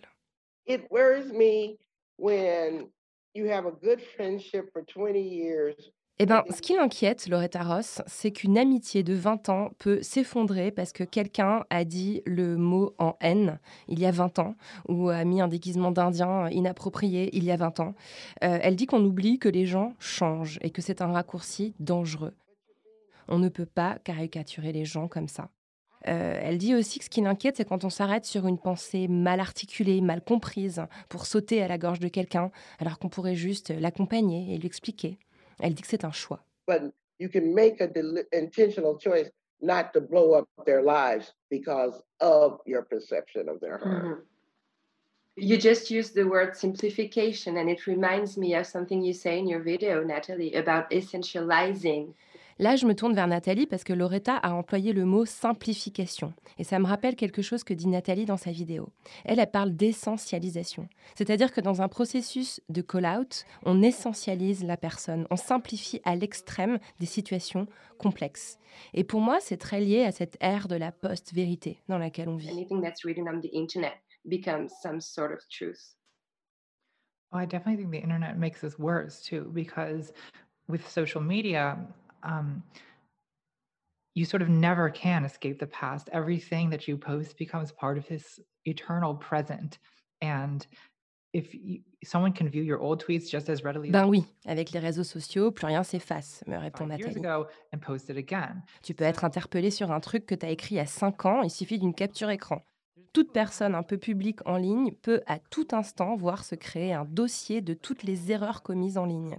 It 0.68 0.90
worries 0.92 1.32
me 1.32 1.78
when 2.18 2.88
you 3.34 3.48
have 3.48 3.66
a 3.66 3.72
good 3.72 4.00
friendship 4.16 4.72
for 4.72 4.84
20 4.84 5.20
years 5.20 5.76
Eh 6.18 6.26
bien, 6.26 6.46
ce 6.50 6.62
qui 6.62 6.74
l'inquiète, 6.76 7.28
Loretta 7.28 7.62
Ross, 7.62 8.02
c'est 8.08 8.32
qu'une 8.32 8.58
amitié 8.58 9.04
de 9.04 9.14
20 9.14 9.50
ans 9.50 9.72
peut 9.80 10.02
s'effondrer 10.02 10.72
parce 10.72 10.94
que 10.94 11.04
quelqu'un 11.04 11.66
a 11.70 11.84
dit 11.84 12.22
le 12.26 12.56
mot 12.56 12.96
en 13.00 13.18
haine 13.20 13.60
il 13.90 14.00
y 14.00 14.06
a 14.06 14.12
20 14.12 14.40
ans 14.40 14.56
ou 14.88 15.10
a 15.10 15.26
mis 15.26 15.42
un 15.42 15.50
déguisement 15.50 15.92
d'Indien 15.92 16.50
inapproprié 16.52 17.30
il 17.34 17.44
y 17.44 17.52
a 17.52 17.58
20 17.58 17.82
ans. 17.82 17.96
Euh, 18.46 18.60
elle 18.62 18.78
dit 18.78 18.86
qu'on 18.86 19.04
oublie 19.04 19.40
que 19.40 19.50
les 19.50 19.66
gens 19.66 19.94
changent 20.00 20.58
et 20.62 20.70
que 20.70 20.82
c'est 20.82 21.02
un 21.02 21.12
raccourci 21.12 21.76
dangereux. 21.82 22.34
On 23.28 23.38
ne 23.38 23.50
peut 23.50 23.66
pas 23.66 23.98
caricaturer 24.06 24.72
les 24.72 24.86
gens 24.86 25.10
comme 25.10 25.28
ça. 25.28 25.50
Euh, 26.08 26.40
elle 26.42 26.60
dit 26.60 26.76
aussi 26.76 27.00
que 27.00 27.06
ce 27.06 27.10
qui 27.10 27.20
l'inquiète, 27.20 27.58
c'est 27.58 27.68
quand 27.68 27.84
on 27.84 27.90
s'arrête 27.90 28.24
sur 28.24 28.48
une 28.48 28.60
pensée 28.60 29.10
mal 29.10 29.42
articulée, 29.42 30.00
mal 30.00 30.24
comprise, 30.24 30.86
pour 31.10 31.26
sauter 31.26 31.62
à 31.62 31.68
la 31.68 31.78
gorge 31.78 32.00
de 32.00 32.08
quelqu'un, 32.08 32.52
alors 32.80 33.00
qu'on 33.00 33.10
pourrait 33.10 33.36
juste 33.36 33.72
l'accompagner 33.72 34.54
et 34.54 34.58
lui 34.58 34.68
expliquer. 34.68 35.18
Elle 35.60 35.74
dit 35.74 35.82
que 35.82 35.88
c'est 35.88 36.06
un 36.06 36.12
choix. 36.12 36.40
but 36.68 36.82
you 37.20 37.30
can 37.30 37.54
make 37.54 37.80
a 37.80 37.88
deli- 37.88 38.24
intentional 38.34 38.98
choice 38.98 39.30
not 39.62 39.94
to 39.94 40.02
blow 40.02 40.34
up 40.34 40.48
their 40.66 40.82
lives 40.82 41.32
because 41.50 42.02
of 42.20 42.60
your 42.66 42.82
perception 42.82 43.48
of 43.48 43.60
their 43.62 43.78
harm. 43.78 44.06
Mhm. 44.06 44.22
You 45.38 45.58
just 45.58 45.92
used 45.92 46.16
the 46.16 46.24
word 46.24 46.56
simplification, 46.56 47.58
and 47.58 47.70
it 47.70 47.88
reminds 47.88 48.38
me 48.38 48.56
of 48.56 48.66
something 48.66 49.02
you 49.04 49.14
say 49.14 49.38
in 49.38 49.48
your 49.48 49.60
video, 49.62 50.04
Natalie, 50.04 50.54
about 50.56 50.90
essentializing. 50.92 52.14
Là, 52.58 52.78
je 52.78 52.86
me 52.86 52.96
tourne 52.96 53.14
vers 53.14 53.28
Nathalie 53.28 53.68
parce 53.68 53.84
que 53.84 53.92
Loretta 53.92 54.38
a 54.38 54.54
employé 54.54 54.94
le 54.94 55.04
mot 55.04 55.26
simplification. 55.26 56.34
Et 56.58 56.64
ça 56.64 56.80
me 56.80 56.86
rappelle 56.86 57.18
quelque 57.18 57.42
chose 57.42 57.66
que 57.66 57.74
dit 57.74 57.88
Nathalie 57.88 58.24
dans 58.24 58.38
sa 58.38 58.52
vidéo. 58.52 58.88
Elle, 59.26 59.40
elle 59.40 59.52
parle 59.52 59.76
d'essentialisation. 59.76 60.88
C'est-à-dire 61.16 61.52
que 61.52 61.60
dans 61.60 61.82
un 61.82 61.90
processus 61.90 62.62
de 62.70 62.82
call-out, 62.82 63.44
on 63.64 63.82
essentialise 63.82 64.64
la 64.64 64.78
personne, 64.78 65.28
on 65.30 65.36
simplifie 65.36 66.00
à 66.06 66.16
l'extrême 66.16 66.80
des 67.02 67.06
situations 67.06 67.68
complexes. 67.98 68.58
Et 68.94 69.04
pour 69.04 69.20
moi, 69.20 69.40
c'est 69.42 69.58
très 69.58 69.82
lié 69.82 70.06
à 70.06 70.14
cette 70.14 70.38
ère 70.40 70.70
de 70.70 70.78
la 70.78 70.94
post-vérité 70.94 71.82
dans 71.90 71.98
laquelle 71.98 72.30
on 72.30 72.38
vit. 72.38 72.50
Anything 72.50 72.82
that's 72.82 73.04
written 73.04 73.28
on 73.28 73.42
the 73.42 73.54
internet 73.54 73.98
becomes 74.24 74.72
some 74.82 75.02
sort 75.02 75.34
of 75.34 75.40
truth. 75.50 75.98
Oh, 77.34 77.38
I 77.38 77.46
definitely 77.46 77.84
think 77.84 77.92
the 77.92 78.02
internet 78.02 78.38
makes 78.38 78.62
this 78.62 78.80
worse 78.80 79.22
too, 79.22 79.52
because 79.54 80.14
with 80.70 80.88
social 80.88 81.22
media, 81.22 81.78
um, 82.26 82.64
you 84.16 84.26
sort 84.26 84.42
of 84.42 84.50
never 84.50 84.90
can 84.90 85.26
escape 85.26 85.60
the 85.60 85.68
past. 85.68 86.10
Everything 86.12 86.70
that 86.72 86.88
you 86.88 86.98
post 86.98 87.38
becomes 87.38 87.72
part 87.72 87.98
of 87.98 88.08
his 88.08 88.40
eternal 88.66 89.16
present. 89.16 89.78
And 90.22 90.66
if 91.34 91.54
you, 91.54 91.82
someone 92.04 92.34
can 92.34 92.48
view 92.48 92.64
your 92.64 92.80
old 92.80 93.04
tweets 93.04 93.30
just 93.30 93.50
as 93.50 93.64
readily 93.64 93.92
Ben 93.92 94.08
oui, 94.08 94.26
avec 94.46 94.72
les 94.72 94.80
réseaux 94.80 95.04
sociaux, 95.04 95.52
plus 95.52 95.68
rien 95.68 95.84
s'efface, 95.84 96.44
me 96.48 96.58
répond 96.58 96.88
Nathalie. 96.88 97.22
Tu 98.82 98.94
peux 98.94 99.04
être 99.04 99.26
interpellé 99.26 99.70
sur 99.70 99.92
un 99.92 100.00
truc 100.00 100.26
que 100.26 100.36
tu 100.36 100.46
as 100.46 100.50
écrit 100.50 100.76
il 100.76 100.78
y 100.78 100.82
a 100.82 100.86
5 100.86 101.26
ans, 101.26 101.42
il 101.44 101.52
suffit 101.52 101.78
d'une 101.78 101.94
capture 101.94 102.30
écran. 102.30 102.62
Toute 103.12 103.32
personne 103.32 103.76
un 103.76 103.84
peu 103.84 103.98
publique 103.98 104.40
en 104.46 104.58
ligne 104.58 104.92
peut 104.92 105.22
à 105.28 105.40
tout 105.40 105.68
instant 105.72 106.16
voir 106.16 106.44
se 106.44 106.56
créer 106.56 106.94
un 106.94 107.06
dossier 107.06 107.62
de 107.62 107.74
toutes 107.74 108.04
les 108.04 108.32
erreurs 108.32 108.62
commises 108.62 108.98
en 108.98 109.06
ligne. 109.06 109.38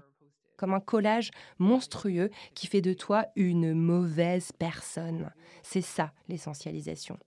Comme 0.57 0.75
un 0.75 0.81
collage 0.81 1.31
monstrueux 1.59 2.31
qui 2.55 2.67
fait 2.67 2.81
de 2.81 2.93
toi 2.93 3.27
une 3.37 3.75
mauvaise 3.75 4.53
personne. 4.53 5.33
C'est 5.63 5.81
ça 5.83 6.13
l'essentialisation. 6.29 7.19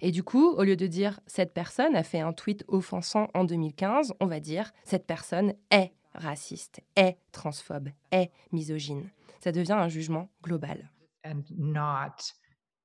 Et 0.00 0.10
du 0.12 0.22
coup, 0.22 0.48
au 0.52 0.62
lieu 0.64 0.76
de 0.76 0.86
dire 0.86 1.20
cette 1.26 1.52
personne 1.52 1.94
a 1.94 2.02
fait 2.02 2.20
un 2.20 2.32
tweet 2.32 2.64
offensant 2.68 3.28
en 3.34 3.44
2015, 3.44 4.14
on 4.20 4.26
va 4.26 4.40
dire 4.40 4.72
cette 4.84 5.06
personne 5.06 5.54
est 5.70 5.92
raciste, 6.14 6.80
est 6.96 7.18
transphobe, 7.32 7.90
est 8.10 8.30
misogyne. 8.52 9.10
Ça 9.40 9.52
devient 9.52 9.72
un 9.72 9.88
jugement 9.88 10.30
global. 10.42 10.90
and 11.24 11.44
not 11.54 12.32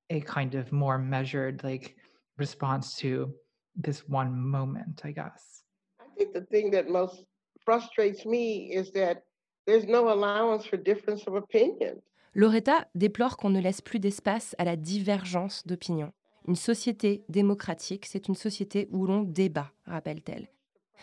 a 0.10 0.20
kind 0.22 0.56
of 0.56 0.72
more 0.74 0.98
measured 0.98 1.64
like 1.64 1.96
response 2.38 2.96
to 2.98 3.34
this 3.78 4.04
one 4.10 4.36
moment 4.36 5.02
i 5.06 5.12
guess 5.12 5.64
I 6.02 6.04
think 6.18 6.34
the 6.34 6.42
thing 6.42 6.70
that 6.72 6.90
most 6.90 7.24
frustrates 7.66 8.26
me 8.26 8.74
is 8.74 8.92
that 8.92 9.24
there's 9.66 9.86
no 9.88 10.10
allowance 10.10 10.66
for 10.66 10.78
difference 10.78 11.28
of 11.28 11.36
opinion. 11.36 12.02
Loretta 12.34 12.88
déplore 12.96 13.38
qu'on 13.38 13.50
ne 13.50 13.62
laisse 13.62 13.82
plus 13.82 14.00
d'espace 14.00 14.56
à 14.58 14.66
la 14.66 14.76
divergence 14.76 15.66
d'opinion. 15.66 16.12
Une 16.48 16.56
société 16.56 17.24
démocratique, 17.30 18.06
c'est 18.06 18.28
une 18.28 18.36
société 18.36 18.88
où 18.92 19.06
l'on 19.06 19.22
débat, 19.22 19.72
rappelle-t-elle. 19.86 20.50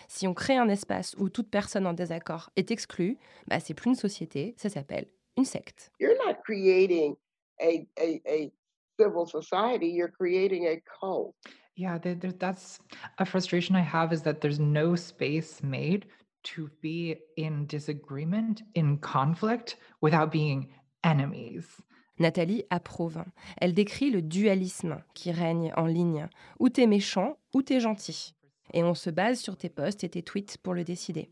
Si 0.08 0.26
on 0.26 0.34
crée 0.34 0.56
un 0.56 0.68
espace 0.68 1.14
où 1.18 1.28
toute 1.28 1.50
personne 1.50 1.86
en 1.86 1.92
désaccord 1.92 2.50
est 2.56 2.70
exclue, 2.70 3.18
bah 3.48 3.60
c'est 3.60 3.74
plus 3.74 3.90
une 3.90 3.94
société, 3.94 4.54
ça 4.56 4.68
s'appelle 4.68 5.06
une 5.36 5.44
secte. 5.44 5.90
You're 5.98 6.16
not 6.26 6.34
creating 6.44 7.16
a, 7.60 7.86
a, 7.98 8.20
a 8.26 8.52
civil 8.98 9.26
society, 9.26 9.88
you're 9.88 10.10
creating 10.10 10.66
a 10.66 10.80
cult. 11.00 11.34
yeah 11.74 11.98
that's 12.38 12.78
a 13.18 13.24
frustration 13.24 13.74
i 13.74 13.80
have 13.80 14.12
is 14.12 14.22
that 14.22 14.40
there's 14.42 14.60
no 14.60 14.94
space 14.94 15.62
made 15.62 16.04
to 16.42 16.68
be 16.82 17.16
in 17.38 17.64
disagreement 17.66 18.62
in 18.76 18.96
conflict 18.96 19.78
without 20.00 20.30
being 20.30 20.68
enemies 21.04 21.82
Nathalie 22.18 22.64
approuve. 22.70 23.24
Elle 23.58 23.74
décrit 23.74 24.10
le 24.10 24.22
dualisme 24.22 25.02
qui 25.14 25.32
règne 25.32 25.72
en 25.76 25.86
ligne. 25.86 26.28
Ou 26.58 26.68
t'es 26.68 26.86
méchant, 26.86 27.36
ou 27.54 27.62
t'es 27.62 27.80
gentil. 27.80 28.34
Et 28.72 28.82
on 28.82 28.94
se 28.94 29.10
base 29.10 29.40
sur 29.40 29.56
tes 29.56 29.68
posts 29.68 30.04
et 30.04 30.08
tes 30.08 30.22
tweets 30.22 30.58
pour 30.58 30.74
le 30.74 30.84
décider. 30.84 31.30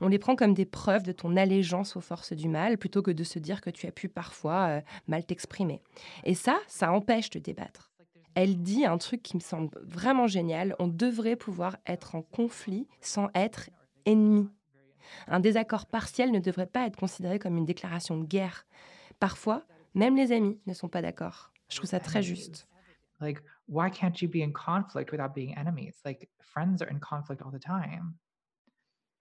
On 0.00 0.08
les 0.08 0.18
prend 0.18 0.36
comme 0.36 0.54
des 0.54 0.64
preuves 0.64 1.02
de 1.02 1.12
ton 1.12 1.36
allégeance 1.36 1.96
aux 1.96 2.00
forces 2.00 2.32
du 2.32 2.48
mal, 2.48 2.78
plutôt 2.78 3.02
que 3.02 3.10
de 3.10 3.24
se 3.24 3.38
dire 3.38 3.60
que 3.60 3.70
tu 3.70 3.86
as 3.86 3.92
pu 3.92 4.08
parfois 4.08 4.68
euh, 4.68 4.80
mal 5.06 5.24
t'exprimer. 5.24 5.82
Et 6.24 6.34
ça, 6.34 6.58
ça 6.66 6.92
empêche 6.92 7.30
de 7.30 7.38
débattre. 7.38 7.92
Elle 8.34 8.62
dit 8.62 8.84
un 8.84 8.98
truc 8.98 9.22
qui 9.22 9.36
me 9.36 9.40
semble 9.40 9.70
vraiment 9.82 10.26
génial. 10.26 10.74
On 10.78 10.88
devrait 10.88 11.36
pouvoir 11.36 11.76
être 11.86 12.14
en 12.14 12.22
conflit 12.22 12.86
sans 13.00 13.28
être 13.34 13.70
Un 14.06 15.40
désaccord 15.40 15.86
partiel 15.86 16.30
ne 16.32 16.38
devrait 16.38 16.66
pas 16.66 16.86
être 16.86 16.96
considéré 16.96 17.38
comme 17.38 17.56
une 17.56 17.64
déclaration 17.64 18.18
de 18.18 18.24
guerre. 18.24 18.66
Parfois, 19.18 19.64
même 19.94 20.16
les 20.16 20.32
amis 20.32 20.60
ne 20.66 20.74
sont 20.74 20.88
pas 20.88 21.02
d'accord. 21.02 21.52
Je 21.68 21.76
trouve 21.76 21.90
ça 21.90 22.00
très 22.00 22.22
juste. 22.22 22.68
like 23.20 23.38
why 23.66 23.90
can't 23.90 24.20
you 24.20 24.28
be 24.28 24.42
in 24.42 24.52
conflict 24.52 25.10
without 25.10 25.32
being 25.34 25.56
enemies? 25.56 25.94
Like 26.04 26.28
friends 26.56 26.80
are 26.82 26.88
in 26.88 26.98
conflict 27.00 27.42
all 27.42 27.50
the 27.50 27.60
time 27.60 28.14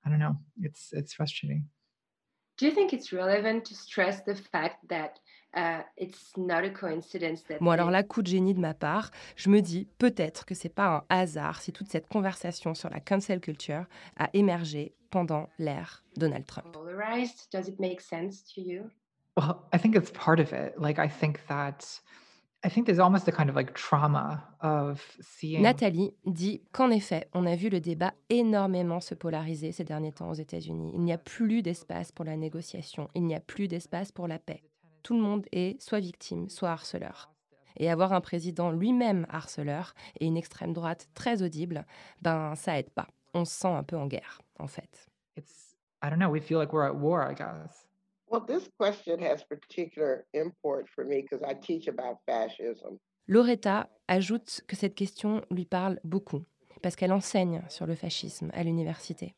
i 0.06 0.10
don't 0.10 0.20
know 0.20 0.36
it's 0.62 0.94
it's 0.94 1.14
frustrating 1.14 1.66
Do 2.58 2.66
you 2.66 2.72
think 2.74 2.94
it's 2.94 3.12
relevant 3.12 3.66
to 3.66 3.74
stress 3.76 4.24
the 4.24 4.36
fact 4.36 4.78
that 4.88 5.20
uh, 5.56 5.84
it's 5.98 6.32
not 6.38 6.64
a 6.64 6.70
coincidence 6.70 7.44
that 7.50 7.60
Bon, 7.60 7.72
alors 7.72 7.92
là, 7.92 8.04
coup 8.04 8.22
de 8.22 8.28
génie 8.28 8.54
de 8.54 8.60
ma 8.60 8.74
part, 8.74 9.12
je 9.36 9.50
me 9.50 9.62
dis 9.62 9.88
peut-être 9.98 10.46
que 10.46 10.56
c'est 10.56 10.70
pas 10.74 10.88
un 10.88 11.04
hasard 11.10 11.62
si 11.62 11.72
toute 11.74 11.90
cette 11.90 12.08
conversation 12.08 12.74
sur 12.74 12.90
la 12.90 13.00
cancel 13.00 13.40
culture 13.42 13.86
a 14.18 14.30
émergé 14.34 14.94
pendant 15.12 15.50
l'ère 15.60 16.04
Donald 16.18 16.46
Trump. 16.46 16.72
polarized? 16.74 17.48
Does 17.52 17.68
it 17.68 17.80
make 17.80 18.00
sense 18.02 18.44
to 18.54 18.62
you? 18.62 18.90
well 19.38 19.66
i 19.74 19.78
think 19.78 19.96
it's 19.98 20.12
part 20.12 20.40
of 20.40 20.54
it 20.54 20.74
like 20.80 20.98
i 20.98 21.10
think 21.10 21.46
that 21.48 22.02
i 22.66 22.70
think 22.70 22.86
there's 22.86 23.00
almost 23.00 23.28
a 23.28 23.32
kind 23.32 23.50
of 23.50 23.56
like 23.56 23.74
trauma 23.74 24.44
of 24.62 25.00
seeing 25.22 25.62
Nathalie 25.62 26.14
dit 26.26 26.62
qu'en 26.72 26.90
effet, 26.90 27.28
on 27.34 27.46
a 27.46 27.56
vu 27.56 27.70
le 27.70 27.80
débat 27.80 28.14
énormément 28.30 29.00
se 29.00 29.14
polariser 29.16 29.72
ces 29.72 29.84
derniers 29.84 30.12
temps 30.12 30.30
aux 30.30 30.34
États-Unis. 30.34 30.92
Il 30.96 31.02
n'y 31.02 31.14
a 31.14 31.18
plus 31.18 31.62
d'espace 31.62 32.12
pour 32.12 32.26
la 32.26 32.36
négociation, 32.36 33.10
il 33.14 33.26
n'y 33.26 33.36
a 33.36 33.40
plus 33.40 33.68
d'espace 33.68 34.12
pour 34.12 34.28
la 34.28 34.40
paix. 34.40 34.64
Tout 35.04 35.14
le 35.16 35.22
monde 35.22 35.46
est 35.52 35.80
soit 35.82 36.00
victime, 36.00 36.50
soit 36.50 36.72
harceleur. 36.72 37.32
Et 37.78 37.92
avoir 37.92 38.14
un 38.14 38.22
président 38.22 38.72
lui-même 38.72 39.28
harceleur 39.30 39.94
et 40.20 40.26
une 40.26 40.38
extrême 40.38 40.74
droite 40.74 41.08
très 41.14 41.44
audible, 41.44 41.86
ben 42.22 42.56
ça 42.56 42.80
aide 42.80 42.90
pas. 42.90 43.08
On 43.34 43.46
se 43.46 43.54
sent 43.54 43.68
un 43.68 43.84
peu 43.84 43.98
en 43.98 44.08
guerre, 44.08 44.42
en 44.60 44.68
fait. 44.68 45.08
it's 45.38 45.76
i 46.02 46.10
don't 46.10 46.20
know 46.20 46.30
we 46.30 46.40
feel 46.42 46.58
like 46.58 46.72
we're 46.74 46.86
at 46.86 46.96
war 46.96 47.22
i 47.30 47.34
guess 47.34 47.85
this 48.40 48.70
question 48.80 49.20
has 49.22 49.44
particular 49.44 50.26
import 50.34 50.88
for 50.90 51.06
me 51.06 51.22
because 51.22 51.44
I 51.44 51.56
teach 51.56 51.88
about 51.88 52.20
fascism. 52.26 52.98
Loretta 53.28 53.90
ajoute 54.08 54.62
que 54.68 54.76
cette 54.76 54.96
question 54.96 55.42
lui 55.50 55.66
parle 55.66 56.00
beaucoup, 56.04 56.44
parce 56.82 56.96
qu'elle 56.96 57.14
enseigne 57.14 57.64
sur 57.70 57.88
le 57.88 57.96
fascisme 57.96 58.52
à 58.54 58.64
l'université. 58.64 59.36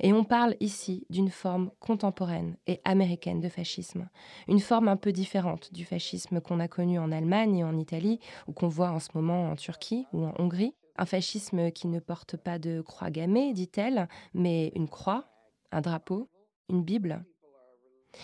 Et 0.00 0.12
on 0.12 0.24
parle 0.24 0.56
ici 0.60 1.06
d'une 1.10 1.30
forme 1.30 1.70
contemporaine 1.80 2.56
et 2.66 2.80
américaine 2.84 3.40
de 3.40 3.48
fascisme, 3.48 4.08
une 4.48 4.60
forme 4.60 4.88
un 4.88 4.96
peu 4.96 5.12
différente 5.12 5.72
du 5.72 5.84
fascisme 5.84 6.40
qu'on 6.40 6.60
a 6.60 6.68
connu 6.68 6.98
en 6.98 7.12
Allemagne 7.12 7.58
et 7.58 7.64
en 7.64 7.76
Italie, 7.76 8.20
ou 8.46 8.52
qu'on 8.52 8.68
voit 8.68 8.90
en 8.90 9.00
ce 9.00 9.10
moment 9.14 9.50
en 9.50 9.56
Turquie 9.56 10.06
ou 10.12 10.24
en 10.24 10.34
Hongrie. 10.38 10.74
Un 10.96 11.04
fascisme 11.04 11.70
qui 11.72 11.88
ne 11.88 12.00
porte 12.00 12.36
pas 12.36 12.58
de 12.58 12.80
croix 12.80 13.10
gammée, 13.10 13.52
dit-elle, 13.52 14.08
mais 14.32 14.68
une 14.74 14.88
croix, 14.88 15.28
un 15.72 15.80
drapeau, 15.82 16.30
une 16.70 16.82
Bible. 16.82 17.24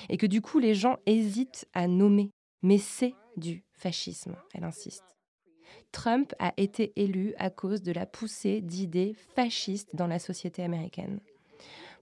Et 0.08 0.16
que 0.16 0.26
du 0.26 0.40
coup 0.40 0.58
les 0.58 0.74
gens 0.74 0.96
hésitent 1.06 1.68
à 1.74 1.86
nommer. 1.88 2.30
Mais 2.62 2.78
c'est 2.78 3.14
du 3.36 3.64
fascisme, 3.72 4.36
elle 4.54 4.64
insiste. 4.64 5.04
Trump 5.90 6.34
a 6.38 6.52
été 6.56 6.92
élu 6.96 7.34
à 7.38 7.50
cause 7.50 7.82
de 7.82 7.92
la 7.92 8.06
poussée 8.06 8.60
d'idées 8.60 9.14
fascistes 9.34 9.94
dans 9.94 10.06
la 10.06 10.18
société 10.18 10.62
américaine. 10.62 11.20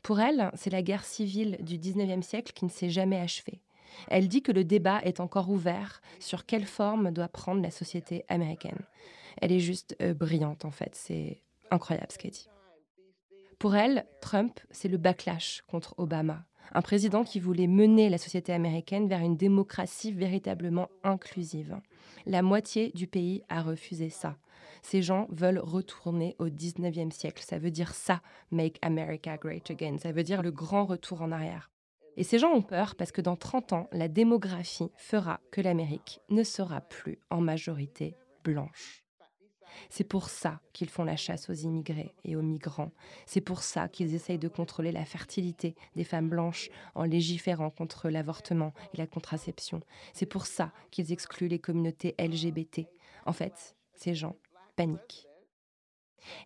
Pour 0.02 0.20
elle, 0.20 0.50
c'est 0.54 0.70
la 0.70 0.82
guerre 0.82 1.04
civile 1.04 1.59
du 1.61 1.78
19e 1.78 2.23
siècle 2.23 2.52
qui 2.52 2.64
ne 2.64 2.70
s'est 2.70 2.90
jamais 2.90 3.18
achevée. 3.18 3.61
Elle 4.09 4.28
dit 4.28 4.42
que 4.42 4.52
le 4.52 4.64
débat 4.64 5.00
est 5.02 5.20
encore 5.20 5.50
ouvert 5.50 6.00
sur 6.20 6.47
quelle 6.47 6.66
forme 6.66 7.11
doit 7.11 7.28
prendre 7.28 7.62
la 7.62 7.70
société 7.70 8.25
américaine. 8.28 8.78
Elle 9.40 9.52
est 9.52 9.61
juste 9.61 9.97
euh, 10.00 10.14
brillante 10.14 10.64
en 10.64 10.70
fait, 10.70 10.94
c'est 10.94 11.42
incroyable 11.70 12.11
ce 12.11 12.18
qu'elle 12.18 12.30
dit. 12.30 12.49
Pour 13.59 13.76
elle, 13.76 14.06
Trump, 14.23 14.59
c'est 14.70 14.88
le 14.88 14.97
backlash 14.97 15.62
contre 15.66 15.94
Obama, 15.99 16.44
un 16.72 16.82
président 16.82 17.24
qui 17.24 17.40
voulait 17.40 17.66
mener 17.66 18.08
la 18.08 18.18
société 18.18 18.52
américaine 18.52 19.08
vers 19.08 19.20
une 19.20 19.36
démocratie 19.36 20.12
véritablement 20.12 20.88
inclusive. 21.02 21.78
La 22.26 22.42
moitié 22.42 22.90
du 22.94 23.06
pays 23.06 23.42
a 23.48 23.62
refusé 23.62 24.10
ça. 24.10 24.36
Ces 24.82 25.02
gens 25.02 25.26
veulent 25.30 25.58
retourner 25.58 26.36
au 26.38 26.48
19e 26.48 27.10
siècle. 27.10 27.42
Ça 27.46 27.58
veut 27.58 27.70
dire 27.70 27.94
ça, 27.94 28.22
Make 28.50 28.78
America 28.82 29.36
Great 29.36 29.70
Again. 29.70 29.98
Ça 29.98 30.12
veut 30.12 30.22
dire 30.22 30.42
le 30.42 30.50
grand 30.50 30.84
retour 30.84 31.22
en 31.22 31.32
arrière. 31.32 31.70
Et 32.16 32.24
ces 32.24 32.38
gens 32.38 32.52
ont 32.52 32.62
peur 32.62 32.96
parce 32.96 33.12
que 33.12 33.20
dans 33.20 33.36
30 33.36 33.72
ans, 33.72 33.88
la 33.92 34.08
démographie 34.08 34.90
fera 34.96 35.40
que 35.52 35.60
l'Amérique 35.60 36.20
ne 36.28 36.42
sera 36.42 36.80
plus 36.80 37.18
en 37.30 37.40
majorité 37.40 38.16
blanche. 38.44 39.04
C'est 39.88 40.04
pour 40.04 40.28
ça 40.28 40.60
qu'ils 40.72 40.88
font 40.88 41.04
la 41.04 41.16
chasse 41.16 41.50
aux 41.50 41.54
immigrés 41.54 42.14
et 42.24 42.36
aux 42.36 42.42
migrants. 42.42 42.92
C'est 43.26 43.40
pour 43.40 43.62
ça 43.62 43.88
qu'ils 43.88 44.14
essayent 44.14 44.38
de 44.38 44.48
contrôler 44.48 44.92
la 44.92 45.04
fertilité 45.04 45.74
des 45.96 46.04
femmes 46.04 46.28
blanches 46.28 46.70
en 46.94 47.04
légiférant 47.04 47.70
contre 47.70 48.08
l'avortement 48.08 48.72
et 48.94 48.98
la 48.98 49.06
contraception. 49.06 49.80
C'est 50.12 50.26
pour 50.26 50.46
ça 50.46 50.72
qu'ils 50.90 51.12
excluent 51.12 51.48
les 51.48 51.58
communautés 51.58 52.14
LGBT. 52.18 52.86
En 53.26 53.32
fait, 53.32 53.76
ces 53.94 54.14
gens 54.14 54.36
paniquent. 54.76 55.26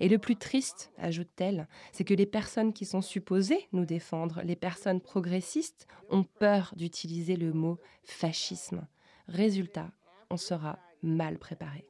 Et 0.00 0.08
le 0.08 0.18
plus 0.18 0.36
triste, 0.36 0.92
ajoute-t-elle, 0.98 1.68
c'est 1.92 2.04
que 2.04 2.14
les 2.14 2.26
personnes 2.26 2.72
qui 2.72 2.84
sont 2.84 3.02
supposées 3.02 3.68
nous 3.72 3.84
défendre, 3.84 4.40
les 4.44 4.56
personnes 4.56 5.00
progressistes, 5.00 5.86
ont 6.10 6.24
peur 6.24 6.72
d'utiliser 6.76 7.36
le 7.36 7.52
mot 7.52 7.78
fascisme. 8.04 8.86
Résultat, 9.28 9.90
on 10.30 10.36
sera 10.36 10.78
mal 11.02 11.38
préparé. 11.38 11.86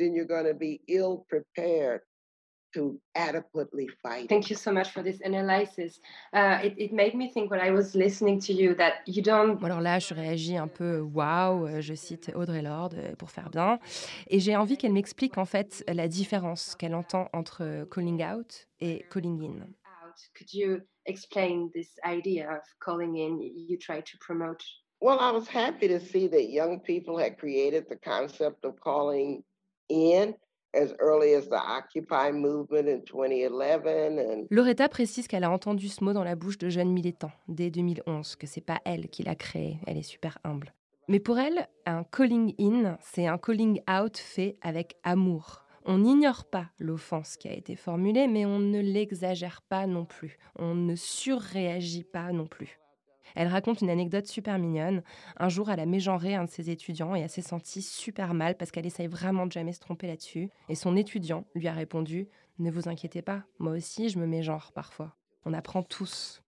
Then 0.00 0.14
you're 0.14 0.32
going 0.36 0.46
to 0.46 0.54
be 0.54 0.80
ill 0.88 1.26
prepared 1.28 2.00
to 2.74 3.00
adequately 3.14 3.88
fight. 4.02 4.28
Thank 4.28 4.48
you 4.48 4.56
so 4.56 4.72
much 4.72 4.90
for 4.92 5.02
this 5.02 5.20
analysis. 5.22 6.00
Uh, 6.32 6.58
it, 6.62 6.74
it 6.78 6.92
made 6.92 7.14
me 7.14 7.30
think 7.30 7.50
when 7.50 7.60
I 7.60 7.70
was 7.70 7.94
listening 7.94 8.40
to 8.40 8.52
you 8.52 8.74
that 8.76 9.02
you 9.06 9.22
don't. 9.22 9.58
Bon, 9.60 9.66
Alors 9.66 9.80
là, 9.80 9.98
je 9.98 10.14
réagis 10.14 10.56
un 10.56 10.68
peu 10.68 11.00
waouh, 11.00 11.66
euh, 11.66 11.80
je 11.80 11.94
cite 11.94 12.30
Audrey 12.34 12.62
Lorde 12.62 12.94
euh, 12.94 13.14
pour 13.16 13.30
faire 13.30 13.50
bien. 13.50 13.78
Et 14.28 14.40
j'ai 14.40 14.56
envie 14.56 14.76
qu'elle 14.76 14.92
m'explique 14.92 15.38
en 15.38 15.44
fait 15.44 15.84
la 15.92 16.08
différence 16.08 16.76
qu'elle 16.76 16.94
entend 16.94 17.28
entre 17.32 17.86
calling 17.90 18.22
out 18.22 18.66
et 18.80 19.04
calling 19.10 19.42
in. 19.42 19.62
Out. 19.62 20.16
Could 20.34 20.52
you 20.52 20.80
explain 21.06 21.70
this 21.74 21.98
idea 22.04 22.50
of 22.50 22.62
calling 22.80 23.16
in 23.16 23.40
you 23.40 23.76
try 23.76 24.00
to 24.00 24.16
promote? 24.20 24.62
Well, 25.00 25.18
I 25.18 25.30
was 25.30 25.48
happy 25.48 25.88
to 25.88 25.98
see 25.98 26.28
that 26.28 26.50
young 26.50 26.78
people 26.80 27.18
had 27.18 27.38
created 27.38 27.86
the 27.88 27.96
concept 27.96 28.64
of 28.64 28.78
calling 28.80 29.42
in 29.90 30.34
as 30.74 30.94
early 31.00 31.34
as 31.34 31.48
the 31.48 31.58
Occupy 31.58 32.32
movement 32.32 32.88
in 32.88 33.00
2011 33.04 34.18
and 34.18 34.46
Loretta 34.50 34.88
précise 34.88 35.26
qu'elle 35.26 35.44
a 35.44 35.50
entendu 35.50 35.88
ce 35.88 36.04
mot 36.04 36.12
dans 36.12 36.24
la 36.24 36.36
bouche 36.36 36.58
de 36.58 36.68
jeunes 36.68 36.92
militants 36.92 37.32
dès 37.48 37.70
2011, 37.70 38.36
que 38.36 38.46
c'est 38.46 38.60
pas 38.60 38.80
elle 38.84 39.08
qui 39.08 39.22
l'a 39.22 39.34
créé, 39.34 39.78
elle 39.86 39.96
est 39.96 40.02
super 40.02 40.38
humble. 40.44 40.72
Mais 41.08 41.18
pour 41.18 41.38
elle, 41.38 41.66
un 41.86 42.04
calling 42.04 42.54
in, 42.60 42.96
c'est 43.00 43.26
un 43.26 43.36
calling 43.36 43.80
out 43.90 44.16
fait 44.16 44.56
avec 44.62 44.96
amour. 45.02 45.64
On 45.84 45.98
n'ignore 45.98 46.44
pas 46.44 46.66
l'offense 46.78 47.36
qui 47.36 47.48
a 47.48 47.52
été 47.52 47.74
formulée, 47.74 48.28
mais 48.28 48.46
on 48.46 48.58
ne 48.58 48.80
l'exagère 48.80 49.62
pas 49.62 49.86
non 49.86 50.04
plus. 50.04 50.38
On 50.56 50.74
ne 50.74 50.94
surréagit 50.94 52.04
pas 52.04 52.32
non 52.32 52.46
plus. 52.46 52.79
Elle 53.34 53.48
raconte 53.48 53.80
une 53.80 53.90
anecdote 53.90 54.26
super 54.26 54.58
mignonne. 54.58 55.02
Un 55.36 55.48
jour, 55.48 55.70
elle 55.70 55.80
a 55.80 55.86
mégenré 55.86 56.34
un 56.34 56.44
de 56.44 56.50
ses 56.50 56.70
étudiants 56.70 57.14
et 57.14 57.20
elle 57.20 57.30
s'est 57.30 57.42
sentie 57.42 57.82
super 57.82 58.34
mal 58.34 58.56
parce 58.56 58.70
qu'elle 58.70 58.86
essaye 58.86 59.06
vraiment 59.06 59.46
de 59.46 59.52
jamais 59.52 59.72
se 59.72 59.80
tromper 59.80 60.06
là-dessus. 60.06 60.50
Et 60.68 60.74
son 60.74 60.96
étudiant 60.96 61.44
lui 61.54 61.68
a 61.68 61.72
répondu 61.72 62.28
Ne 62.58 62.70
vous 62.70 62.88
inquiétez 62.88 63.22
pas, 63.22 63.42
moi 63.58 63.72
aussi 63.72 64.08
je 64.08 64.18
me 64.18 64.26
mégenre 64.26 64.72
parfois. 64.72 65.14
On 65.44 65.52
apprend 65.52 65.82
tous. 65.82 66.42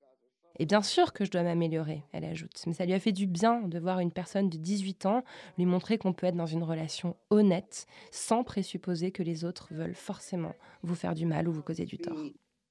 Et 0.59 0.67
bien 0.67 0.83
sûr 0.83 1.15
que 1.15 1.25
je 1.25 1.31
dois 1.31 1.43
m'améliorer, 1.43 2.03
elle 2.13 2.25
ajoute. 2.27 2.63
Mais 2.67 2.75
ça 2.75 2.85
lui 2.85 2.93
a 2.93 3.01
fait 3.01 3.13
du 3.13 3.27
bien 3.27 3.63
de 3.63 3.79
voir 3.79 4.01
une 4.01 4.13
personne 4.13 4.51
de 4.51 4.59
18 4.59 5.07
ans 5.07 5.25
lui 5.57 5.65
montrer 5.65 5.97
qu'on 5.97 6.13
peut 6.13 6.27
être 6.27 6.37
dans 6.37 6.45
une 6.47 6.63
relation 6.63 7.17
honnête 7.31 7.87
sans 8.11 8.45
présupposer 8.45 9.13
que 9.13 9.23
les 9.23 9.45
autres 9.47 9.69
veulent 9.73 9.95
forcément 9.95 10.55
vous 10.83 10.95
faire 10.95 11.15
du 11.15 11.25
mal 11.25 11.49
ou 11.49 11.53
vous 11.53 11.63
causer 11.63 11.87
du 11.87 11.97
tort. 11.97 12.19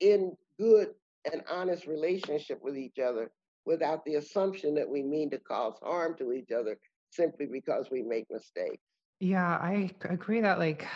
in 0.04 0.32
good 0.60 0.94
and 1.32 1.42
honest 1.50 1.86
relationship 1.86 2.60
with 2.64 2.76
each 2.76 3.00
other 3.00 3.30
without 3.66 4.04
the 4.06 4.16
assumption 4.16 4.74
that 4.76 4.90
we 4.90 5.04
mean 5.04 5.30
to 5.30 5.38
cause 5.38 5.76
harm 5.82 6.16
to 6.18 6.32
each 6.34 6.52
other 6.52 6.78
simply 7.12 7.46
because 7.46 7.90
we 7.92 8.02
make 8.02 8.26
mistakes. 8.32 8.84
Yeah, 9.20 9.58
I 9.58 9.92
agree 10.10 10.42
that 10.42 10.58
like 10.58 10.88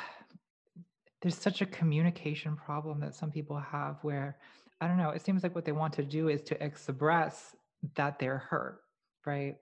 there's 1.21 1.37
such 1.37 1.61
a 1.61 1.65
communication 1.65 2.55
problem 2.55 2.99
that 3.01 3.15
some 3.15 3.31
people 3.31 3.59
have 3.59 3.97
where 4.01 4.37
I 4.81 4.87
don't 4.87 4.97
know, 4.97 5.11
it 5.11 5.23
seems 5.23 5.43
like 5.43 5.55
what 5.55 5.65
they 5.65 5.71
want 5.71 5.93
to 5.93 6.03
do 6.03 6.27
is 6.27 6.41
to 6.43 6.63
express 6.63 7.55
that 7.95 8.19
they're 8.19 8.37
hurt, 8.37 8.81
right? 9.25 9.55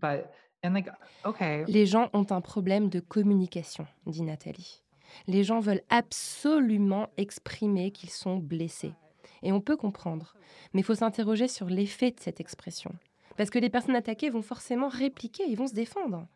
But 0.00 0.34
and 0.62 0.74
like 0.74 0.88
okay, 1.24 1.64
Les 1.66 1.86
gens 1.86 2.08
ont 2.12 2.30
un 2.30 2.40
problème 2.40 2.88
de 2.88 3.00
communication, 3.00 3.86
dit 4.06 4.22
Nathalie. 4.22 4.82
Les 5.26 5.44
gens 5.44 5.60
veulent 5.60 5.82
absolument 5.90 7.08
exprimer 7.16 7.90
qu'ils 7.90 8.10
sont 8.10 8.38
blessés. 8.38 8.94
Et 9.42 9.52
on 9.52 9.60
peut 9.60 9.76
comprendre. 9.76 10.34
Mais 10.72 10.80
il 10.80 10.84
faut 10.84 10.94
s'interroger 10.94 11.48
sur 11.48 11.66
l'effet 11.66 12.10
de 12.10 12.20
cette 12.20 12.40
expression. 12.40 12.92
Parce 13.36 13.50
que 13.50 13.58
les 13.58 13.70
personnes 13.70 13.96
attaquées 13.96 14.30
vont 14.30 14.42
forcément 14.42 14.88
répliquer, 14.88 15.44
ils 15.48 15.56
vont 15.56 15.66
se 15.66 15.74
défendre. 15.74 16.26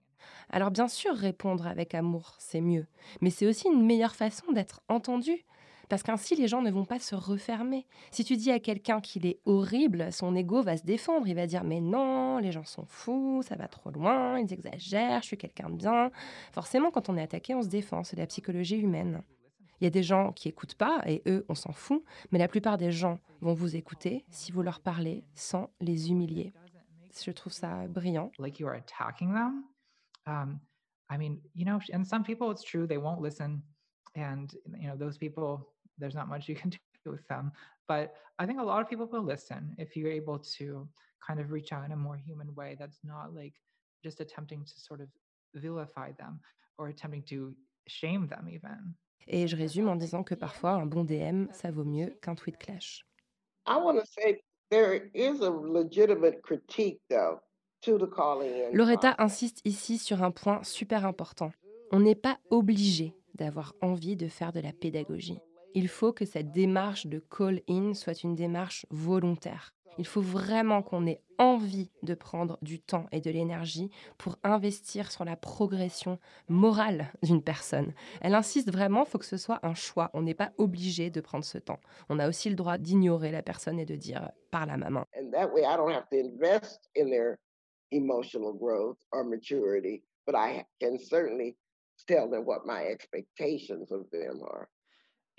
Alors 0.51 0.71
bien 0.71 0.89
sûr, 0.89 1.15
répondre 1.15 1.67
avec 1.67 1.95
amour, 1.95 2.35
c'est 2.39 2.61
mieux. 2.61 2.87
Mais 3.21 3.31
c'est 3.31 3.47
aussi 3.47 3.69
une 3.69 3.85
meilleure 3.85 4.17
façon 4.17 4.53
d'être 4.53 4.81
entendu. 4.89 5.45
Parce 5.89 6.03
qu'ainsi, 6.03 6.35
les 6.35 6.49
gens 6.49 6.61
ne 6.61 6.71
vont 6.71 6.85
pas 6.85 6.99
se 6.99 7.15
refermer. 7.15 7.87
Si 8.11 8.23
tu 8.23 8.37
dis 8.37 8.51
à 8.51 8.61
quelqu'un 8.61 9.01
qu'il 9.01 9.25
est 9.27 9.39
horrible, 9.47 10.13
son 10.13 10.35
ego 10.37 10.63
va 10.63 10.77
se 10.77 10.83
défendre. 10.83 11.27
Il 11.27 11.35
va 11.35 11.47
dire 11.47 11.65
Mais 11.65 11.81
non, 11.81 12.39
les 12.39 12.53
gens 12.53 12.65
sont 12.65 12.85
fous, 12.87 13.43
ça 13.43 13.57
va 13.57 13.69
trop 13.69 13.91
loin, 13.91 14.39
ils 14.39 14.53
exagèrent, 14.53 15.23
je 15.23 15.29
suis 15.29 15.39
quelqu'un 15.39 15.71
de 15.71 15.77
bien. 15.77 16.11
Forcément, 16.53 16.91
quand 16.91 17.09
on 17.09 17.17
est 17.17 17.23
attaqué, 17.23 17.55
on 17.55 17.63
se 17.63 17.69
défend. 17.69 18.05
C'est 18.05 18.17
la 18.17 18.27
psychologie 18.27 18.77
humaine. 18.77 19.23
Il 19.81 19.85
y 19.85 19.87
a 19.87 19.91
des 19.91 20.03
gens 20.03 20.33
qui 20.33 20.49
écoutent 20.49 20.75
pas 20.75 21.03
et 21.07 21.23
eux, 21.27 21.45
on 21.49 21.55
s'en 21.55 21.73
fout. 21.73 22.03
Mais 22.33 22.39
la 22.39 22.49
plupart 22.49 22.79
des 22.79 22.93
gens 22.93 23.19
vont 23.41 23.55
vous 23.55 23.77
écouter 23.77 24.25
si 24.31 24.53
vous 24.53 24.63
leur 24.63 24.81
parlez 24.81 25.25
sans 25.35 25.71
les 25.81 26.11
humilier. 26.11 26.53
Je 27.25 27.31
trouve 27.31 27.53
ça 27.53 27.87
brillant. 27.89 28.31
like 28.39 28.59
you 28.61 28.67
are 28.67 28.77
attacking 28.77 29.33
them. 29.35 29.65
Um, 30.27 30.61
I 31.11 31.17
mean, 31.17 31.41
you 31.55 31.65
know, 31.65 31.81
and 31.93 32.05
some 32.05 32.23
people 32.23 32.51
it's 32.51 32.63
true 32.63 32.87
they 32.87 32.99
won't 32.99 33.21
listen, 33.21 33.63
and 34.15 34.55
you 34.79 34.89
know 34.89 34.97
those 34.97 35.17
people 35.19 35.67
there's 35.99 36.15
not 36.15 36.29
much 36.29 36.49
you 36.49 36.55
can 36.55 36.71
do 37.05 37.11
with 37.11 37.27
them. 37.29 37.51
But 37.89 38.15
I 38.39 38.47
think 38.47 38.61
a 38.61 38.65
lot 38.65 38.83
of 38.83 38.89
people 38.89 39.07
will 39.07 39.25
listen 39.25 39.75
if 39.79 39.97
you're 39.97 40.13
able 40.13 40.39
to 40.59 40.87
kind 41.27 41.41
of 41.41 41.51
reach 41.51 41.73
out 41.73 41.85
in 41.85 41.93
a 41.93 41.97
more 41.97 42.17
human 42.17 42.55
way 42.55 42.77
that's 42.79 43.01
not 43.03 43.35
like 43.35 43.55
just 44.05 44.21
attempting 44.21 44.65
to 44.65 44.81
sort 44.81 45.01
of 45.01 45.09
vilify 45.55 46.13
them 46.13 46.41
or 46.77 46.89
attempting 46.89 47.23
to 47.31 47.55
shame 47.89 48.29
them 48.29 48.49
even. 48.49 48.95
Et 49.27 49.47
je 49.47 49.57
résume 49.57 49.89
en 49.89 49.97
disant 49.97 50.23
que 50.23 50.35
parfois, 50.35 50.73
un 50.73 50.87
bon 50.87 51.05
DM, 51.05 51.47
ça 51.53 51.71
vaut 51.71 51.85
mieux 51.85 52.17
qu'un 52.23 52.35
tweet 52.35 52.57
clash. 52.59 53.05
I 53.67 53.77
want 53.77 53.97
to 53.97 54.05
say 54.07 54.43
there 54.71 55.11
is 55.15 55.43
a 55.43 55.51
legitimate 55.51 56.41
critique, 56.43 57.01
though, 57.11 57.41
to 57.83 57.99
the 57.99 58.09
calling 58.09 58.51
in. 58.51 58.71
Loretta 58.73 59.15
insiste 59.19 59.61
ici 59.65 59.99
sur 59.99 60.23
un 60.23 60.31
point 60.31 60.63
super 60.63 61.05
important. 61.05 61.53
On 61.93 62.01
n'est 62.01 62.15
pas 62.15 62.39
obligé 62.51 63.15
d'avoir 63.35 63.75
envie 63.83 64.17
de 64.17 64.29
faire 64.29 64.53
de 64.53 64.61
la 64.61 64.73
pédagogie. 64.73 65.39
Il 65.75 65.89
faut 65.89 66.13
que 66.13 66.25
cette 66.25 66.53
démarche 66.53 67.07
de 67.07 67.19
call-in 67.19 67.95
soit 67.95 68.23
une 68.23 68.35
démarche 68.35 68.87
volontaire. 68.91 69.75
Il 69.97 70.07
faut 70.07 70.21
vraiment 70.21 70.83
qu'on 70.83 71.07
ait 71.07 71.23
envie 71.39 71.91
de 72.03 72.15
prendre 72.15 72.59
du 72.63 72.81
temps 72.81 73.07
et 73.13 73.21
de 73.21 73.31
l'énergie 73.31 73.91
pour 74.19 74.37
investir 74.43 75.11
sur 75.11 75.25
la 75.25 75.37
progression 75.37 76.19
morale 76.49 77.13
d'une 77.23 77.43
personne. 77.43 77.95
Elle 78.21 78.35
insiste 78.35 78.71
vraiment, 78.71 79.05
il 79.05 79.09
faut 79.09 79.19
que 79.19 79.25
ce 79.25 79.37
soit 79.37 79.61
un 79.63 79.75
choix. 79.75 80.11
On 80.15 80.23
n'est 80.23 80.35
pas 80.35 80.53
obligé 80.59 81.11
de 81.11 81.21
prendre 81.21 81.45
ce 81.45 81.59
temps. 81.59 81.81
On 82.09 82.19
a 82.19 82.29
aussi 82.29 82.51
le 82.51 82.57
droit 82.57 82.79
d'ignorer 82.79 83.31
la 83.31 83.43
personne 83.43 83.79
et 83.79 83.87
de 83.87 83.95
dire 83.95 84.31
parle 84.51 84.71
à 84.71 84.77
ma 84.77 84.91
main. 84.91 85.07
And 85.17 85.31
that 85.31 85.53
way 85.53 85.63
I 85.63 85.77
don't 85.77 85.93
have 85.93 86.09
to 86.11 86.17
invest 86.17 86.89
in 86.97 87.11
their 87.11 87.39
emotional 87.91 88.53
growth 88.53 88.99
or 89.13 89.25
maturity, 89.25 90.03
but 90.27 90.35
I 90.35 90.65
can 90.81 90.99
certainly 90.99 91.57
tell 92.07 92.29
them 92.29 92.45
what 92.45 92.65
my 92.65 92.85
expectations 92.85 93.91
of 93.91 94.09
them 94.11 94.43
are. 94.43 94.69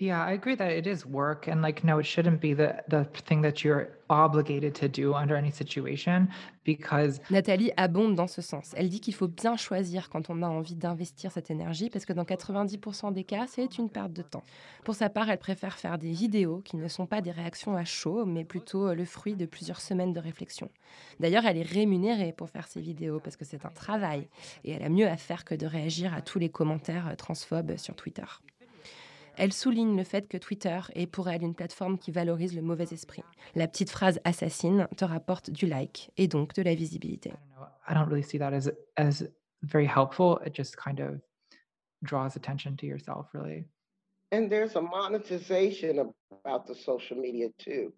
Yeah, 0.00 0.24
I 0.24 0.32
agree 0.32 0.56
that 0.56 0.70
it 0.70 0.86
is 0.86 1.04
work 1.04 1.46
and 1.46 1.60
like 1.60 1.84
no, 1.84 1.98
it 1.98 2.06
shouldn't 2.06 2.40
be 2.40 2.54
the 2.54 2.82
the 2.88 3.04
thing 3.26 3.42
that 3.42 3.62
you're 3.62 3.90
obligated 4.08 4.74
to 4.76 4.88
do 4.88 5.12
under 5.12 5.36
any 5.36 5.50
situation 5.50 6.26
because 6.64 7.20
Nathalie 7.30 7.70
abonde 7.76 8.14
dans 8.14 8.26
ce 8.26 8.40
sens. 8.40 8.72
Elle 8.78 8.88
dit 8.88 9.00
qu'il 9.00 9.12
faut 9.12 9.28
bien 9.28 9.58
choisir 9.58 10.08
quand 10.08 10.30
on 10.30 10.42
a 10.42 10.48
envie 10.48 10.74
d'investir 10.74 11.30
cette 11.32 11.50
énergie 11.50 11.90
parce 11.90 12.06
que 12.06 12.14
dans 12.14 12.24
90% 12.24 13.12
des 13.12 13.24
cas, 13.24 13.44
c'est 13.46 13.76
une 13.76 13.90
perte 13.90 14.14
de 14.14 14.22
temps. 14.22 14.42
Pour 14.84 14.94
sa 14.94 15.10
part, 15.10 15.28
elle 15.28 15.38
préfère 15.38 15.76
faire 15.76 15.98
des 15.98 16.12
vidéos 16.12 16.62
qui 16.64 16.78
ne 16.78 16.88
sont 16.88 17.04
pas 17.04 17.20
des 17.20 17.30
réactions 17.30 17.76
à 17.76 17.84
chaud, 17.84 18.24
mais 18.24 18.44
plutôt 18.44 18.88
euh, 18.88 18.94
le 18.94 19.04
fruit 19.04 19.34
de 19.34 19.44
plusieurs 19.44 19.82
semaines 19.82 20.14
de 20.14 20.20
réflexion. 20.20 20.70
D'ailleurs, 21.20 21.44
elle 21.44 21.58
est 21.58 21.62
rémunérée 21.62 22.32
pour 22.32 22.48
faire 22.48 22.68
ces 22.68 22.80
vidéos 22.80 23.20
parce 23.20 23.36
que 23.36 23.44
c'est 23.44 23.66
un 23.66 23.70
travail 23.70 24.28
et 24.64 24.72
elle 24.72 24.82
a 24.82 24.88
mieux 24.88 25.08
à 25.08 25.18
faire 25.18 25.44
que 25.44 25.54
de 25.54 25.66
réagir 25.66 26.14
à 26.14 26.22
tous 26.22 26.38
les 26.38 26.48
commentaires 26.48 27.08
euh, 27.08 27.16
transphobes 27.16 27.76
sur 27.76 27.94
Twitter. 27.94 28.24
Elle 29.40 29.54
souligne 29.54 29.96
le 29.96 30.04
fait 30.04 30.28
que 30.28 30.36
Twitter 30.36 30.78
est 30.94 31.06
pour 31.06 31.30
elle 31.30 31.42
une 31.42 31.54
plateforme 31.54 31.98
qui 31.98 32.10
valorise 32.10 32.54
le 32.54 32.60
mauvais 32.60 32.92
esprit. 32.92 33.24
La 33.54 33.68
petite 33.68 33.88
phrase 33.88 34.20
assassine 34.24 34.86
te 34.98 35.06
rapporte 35.06 35.48
du 35.48 35.64
like 35.64 36.10
et 36.18 36.28
donc 36.28 36.52
de 36.52 36.60
la 36.60 36.74
visibilité. 36.74 37.30
I 37.30 37.32
don't 37.32 37.56
know, 37.56 37.66
I 37.88 37.94
don't 37.94 38.06
really 38.06 38.22
see 38.22 38.38
that 38.38 38.52
as 38.52 38.70
as 38.98 39.24
very 39.62 39.86
helpful. 39.86 40.38
It 40.44 40.54
just 40.54 40.76
kind 40.76 41.00
of 41.00 41.22
draws 42.02 42.36
attention 42.36 42.76
to 42.76 42.86
yourself 42.86 43.28
really. 43.32 43.64
And 44.30 44.50
there's 44.50 44.76
a 44.76 44.82
monetization 44.82 46.12
about 46.44 46.66
the 46.66 46.74
social 46.74 47.16
media 47.18 47.48
too. 47.56 47.94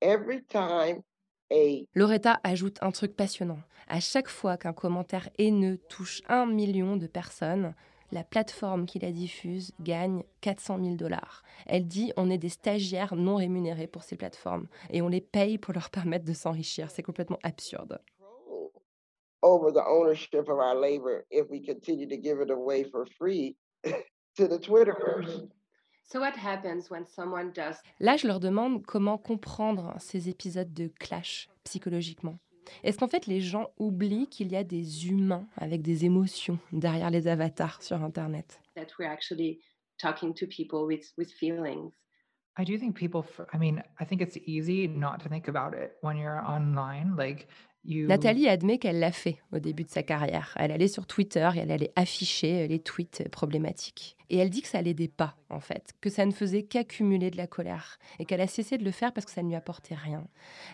Every 0.00 0.44
time 0.44 1.02
a 1.50 1.84
Loretta 1.96 2.38
ajoute 2.44 2.80
un 2.80 2.92
truc 2.92 3.16
passionnant. 3.16 3.58
À 3.88 3.98
chaque 3.98 4.28
fois 4.28 4.56
qu'un 4.56 4.72
commentaire 4.72 5.30
haineux 5.36 5.78
touche 5.88 6.22
un 6.28 6.46
million 6.46 6.96
de 6.96 7.08
personnes, 7.08 7.74
la 8.12 8.24
plateforme 8.24 8.86
qui 8.86 8.98
la 8.98 9.12
diffuse 9.12 9.72
gagne 9.80 10.22
400 10.40 10.78
000 10.82 10.94
dollars. 10.96 11.42
Elle 11.66 11.86
dit 11.86 12.12
on 12.16 12.30
est 12.30 12.38
des 12.38 12.48
stagiaires 12.48 13.16
non 13.16 13.36
rémunérés 13.36 13.86
pour 13.86 14.02
ces 14.02 14.16
plateformes 14.16 14.68
et 14.90 15.02
on 15.02 15.08
les 15.08 15.20
paye 15.20 15.58
pour 15.58 15.74
leur 15.74 15.90
permettre 15.90 16.24
de 16.24 16.32
s'enrichir. 16.32 16.90
C'est 16.90 17.02
complètement 17.02 17.38
absurde. 17.42 18.00
Over 19.42 19.72
the 19.72 19.84
ownership 19.86 20.48
of 20.48 20.58
our 20.58 20.74
labor 20.74 21.24
if 21.30 21.48
we 21.50 21.64
continue 21.64 22.08
to 22.08 22.16
give 22.16 22.40
it 22.40 22.50
away 22.50 22.84
for 22.84 23.06
free 23.18 23.56
to 24.36 24.48
the 24.48 24.58
Twitterverse. 24.58 25.48
So 26.08 26.20
what 26.20 26.36
happens 26.36 26.88
when 26.88 27.04
someone 27.06 27.50
does... 27.52 27.76
Là, 27.98 28.16
je 28.16 28.28
leur 28.28 28.38
demande 28.38 28.84
comment 28.86 29.18
comprendre 29.18 29.94
ces 29.98 30.28
épisodes 30.28 30.72
de 30.72 30.86
clash 31.00 31.48
psychologiquement. 31.64 32.38
Est-ce 32.82 32.98
qu'en 32.98 33.08
fait 33.08 33.26
les 33.26 33.40
gens 33.40 33.70
oublient 33.78 34.28
qu'il 34.28 34.52
y 34.52 34.56
a 34.56 34.64
des 34.64 35.08
humains 35.08 35.46
avec 35.56 35.82
des 35.82 36.04
émotions 36.04 36.58
derrière 36.72 37.10
les 37.10 37.28
avatars 37.28 37.82
sur 37.82 38.02
Internet? 38.02 38.60
That 38.74 38.88
we're 38.98 39.10
actually 39.10 39.60
talking 39.98 40.34
to 40.34 40.46
people 40.46 40.86
feelings. 41.32 41.92
I 42.58 42.64
do 42.64 42.78
think 42.78 42.96
people, 42.96 43.22
I 43.52 43.58
mean, 43.58 43.82
I 44.00 44.04
think 44.06 44.22
it's 44.22 44.38
easy 44.46 44.88
not 44.88 45.18
to 45.22 45.28
think 45.28 45.48
about 45.48 45.74
it 45.74 45.96
when 46.00 46.16
you're 46.16 46.42
online. 46.42 47.14
Like, 47.16 47.48
Nathalie 47.88 48.48
admet 48.48 48.78
qu'elle 48.78 48.98
l'a 48.98 49.12
fait 49.12 49.38
au 49.52 49.58
début 49.58 49.84
de 49.84 49.90
sa 49.90 50.02
carrière. 50.02 50.56
Elle 50.56 50.72
allait 50.72 50.88
sur 50.88 51.06
Twitter 51.06 51.48
et 51.54 51.58
elle 51.58 51.70
allait 51.70 51.92
afficher 51.94 52.66
les 52.66 52.80
tweets 52.80 53.28
problématiques. 53.28 54.16
Et 54.28 54.38
elle 54.38 54.50
dit 54.50 54.62
que 54.62 54.68
ça 54.68 54.82
l'aidait 54.82 55.06
pas, 55.06 55.36
en 55.50 55.60
fait, 55.60 55.94
que 56.00 56.10
ça 56.10 56.26
ne 56.26 56.32
faisait 56.32 56.64
qu'accumuler 56.64 57.30
de 57.30 57.36
la 57.36 57.46
colère 57.46 57.98
et 58.18 58.24
qu'elle 58.24 58.40
a 58.40 58.48
cessé 58.48 58.76
de 58.76 58.84
le 58.84 58.90
faire 58.90 59.12
parce 59.12 59.24
que 59.24 59.30
ça 59.30 59.42
ne 59.42 59.48
lui 59.48 59.54
apportait 59.54 59.94
rien. 59.94 60.26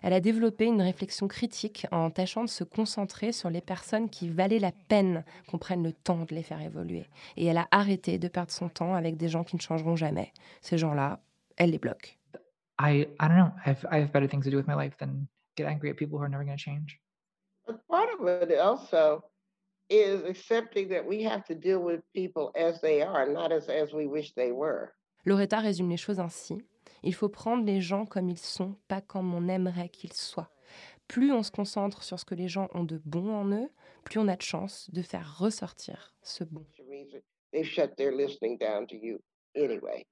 Elle 0.02 0.14
a 0.14 0.20
développé 0.20 0.64
une 0.64 0.80
réflexion 0.80 1.28
critique 1.28 1.86
en 1.92 2.10
tâchant 2.10 2.44
de 2.44 2.48
se 2.48 2.64
concentrer 2.64 3.32
sur 3.32 3.50
les 3.50 3.60
personnes 3.60 4.08
qui 4.08 4.30
valaient 4.30 4.58
la 4.58 4.72
peine 4.72 5.24
qu'on 5.48 5.58
prenne 5.58 5.82
le 5.82 5.92
temps 5.92 6.24
de 6.24 6.34
les 6.34 6.42
faire 6.42 6.62
évoluer. 6.62 7.04
Et 7.36 7.44
elle 7.44 7.58
a 7.58 7.68
arrêté 7.70 8.18
de 8.18 8.28
perdre 8.28 8.52
son 8.52 8.70
temps 8.70 8.94
avec 8.94 9.18
des 9.18 9.28
gens 9.28 9.44
qui 9.44 9.56
ne 9.56 9.60
changeront 9.60 9.96
jamais. 9.96 10.32
Ces 10.62 10.78
gens-là, 10.78 11.20
elle 11.56 11.70
les 11.70 11.78
bloque. 11.78 12.18
I, 12.78 13.06
I 13.20 13.28
don't 13.28 13.36
know. 13.36 13.52
I've, 13.64 13.84
I 13.90 13.98
have 13.98 14.12
better 14.12 14.26
things 14.26 14.44
to 14.44 14.50
do 14.50 14.56
with 14.56 14.66
my 14.66 14.74
life 14.74 14.96
than 14.98 15.28
get 15.56 15.66
angry 15.66 15.90
at 15.90 15.96
people 15.96 16.18
who 16.18 16.24
are 16.24 16.28
never 16.28 16.44
going 16.44 16.56
to 16.56 16.62
change. 16.62 16.98
But 17.66 17.86
part 17.88 18.08
of 18.18 18.26
it 18.26 18.58
also 18.58 19.24
is 19.88 20.22
accepting 20.24 20.88
that 20.88 21.04
we 21.06 21.22
have 21.22 21.44
to 21.44 21.54
deal 21.54 21.80
with 21.80 22.00
people 22.14 22.50
as 22.56 22.80
they 22.80 23.02
are, 23.02 23.26
not 23.26 23.52
as, 23.52 23.68
as 23.68 23.92
we 23.92 24.06
wish 24.06 24.32
they 24.34 24.52
were. 24.52 24.92
Loretta 25.24 25.60
résume 25.60 25.90
les 25.90 25.96
choses 25.96 26.18
ainsi. 26.18 26.60
Il 27.04 27.14
faut 27.14 27.28
prendre 27.28 27.64
les 27.64 27.80
gens 27.80 28.06
comme 28.06 28.28
ils 28.28 28.38
sont, 28.38 28.76
pas 28.88 29.00
comme 29.00 29.34
on 29.34 29.48
aimerait 29.48 29.88
qu'ils 29.88 30.12
soient. 30.12 30.50
Plus 31.08 31.32
on 31.32 31.42
se 31.42 31.50
concentre 31.50 32.02
sur 32.02 32.18
ce 32.18 32.24
que 32.24 32.34
les 32.34 32.48
gens 32.48 32.68
ont 32.74 32.84
de 32.84 33.00
bon 33.04 33.34
en 33.34 33.52
eux, 33.52 33.70
plus 34.04 34.18
on 34.18 34.28
a 34.28 34.36
de 34.36 34.42
chance 34.42 34.90
de 34.92 35.02
faire 35.02 35.38
ressortir 35.38 36.14
ce 36.22 36.44
bon. 36.44 36.64
They've 37.52 37.66
shut 37.66 37.96
their 37.96 38.12
listening 38.12 38.56
down 38.56 38.86
to 38.86 38.96
you 38.96 39.20
anyway. 39.54 40.06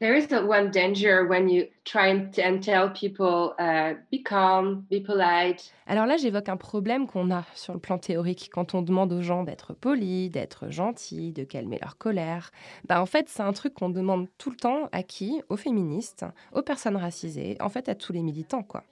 There 0.00 0.16
is 0.16 0.28
one 0.30 0.70
danger 0.70 1.26
when 1.26 1.48
you 1.48 1.66
try 1.84 2.08
and 2.08 2.60
tell 2.60 2.90
people 2.90 3.54
uh, 3.58 3.94
be 4.10 4.22
calm, 4.22 4.84
be 4.90 5.00
polite. 5.04 5.72
Alors 5.86 6.06
là, 6.06 6.16
j'évoque 6.16 6.48
un 6.48 6.56
problème 6.56 7.06
qu'on 7.06 7.30
a 7.30 7.44
sur 7.54 7.72
le 7.72 7.78
plan 7.78 7.98
théorique 7.98 8.50
quand 8.52 8.74
on 8.74 8.82
demande 8.82 9.12
aux 9.12 9.22
gens 9.22 9.44
d'être 9.44 9.74
polis, 9.74 10.30
d'être 10.30 10.70
gentils, 10.70 11.32
de 11.32 11.44
calmer 11.44 11.78
leur 11.80 11.98
colère. 11.98 12.50
Bah 12.88 13.00
en 13.00 13.06
fait, 13.06 13.28
c'est 13.28 13.42
un 13.42 13.52
truc 13.52 13.74
qu'on 13.74 13.90
demande 13.90 14.28
tout 14.38 14.50
le 14.50 14.56
temps 14.56 14.88
à 14.92 15.02
qui? 15.02 15.42
Aux 15.48 15.56
féministes, 15.56 16.24
aux 16.52 16.62
personnes 16.62 16.96
racisées, 16.96 17.56
en 17.60 17.68
fait 17.68 17.88
à 17.88 17.94
tous 17.94 18.12
les 18.12 18.22
militants 18.22 18.62
quoi. 18.62 18.84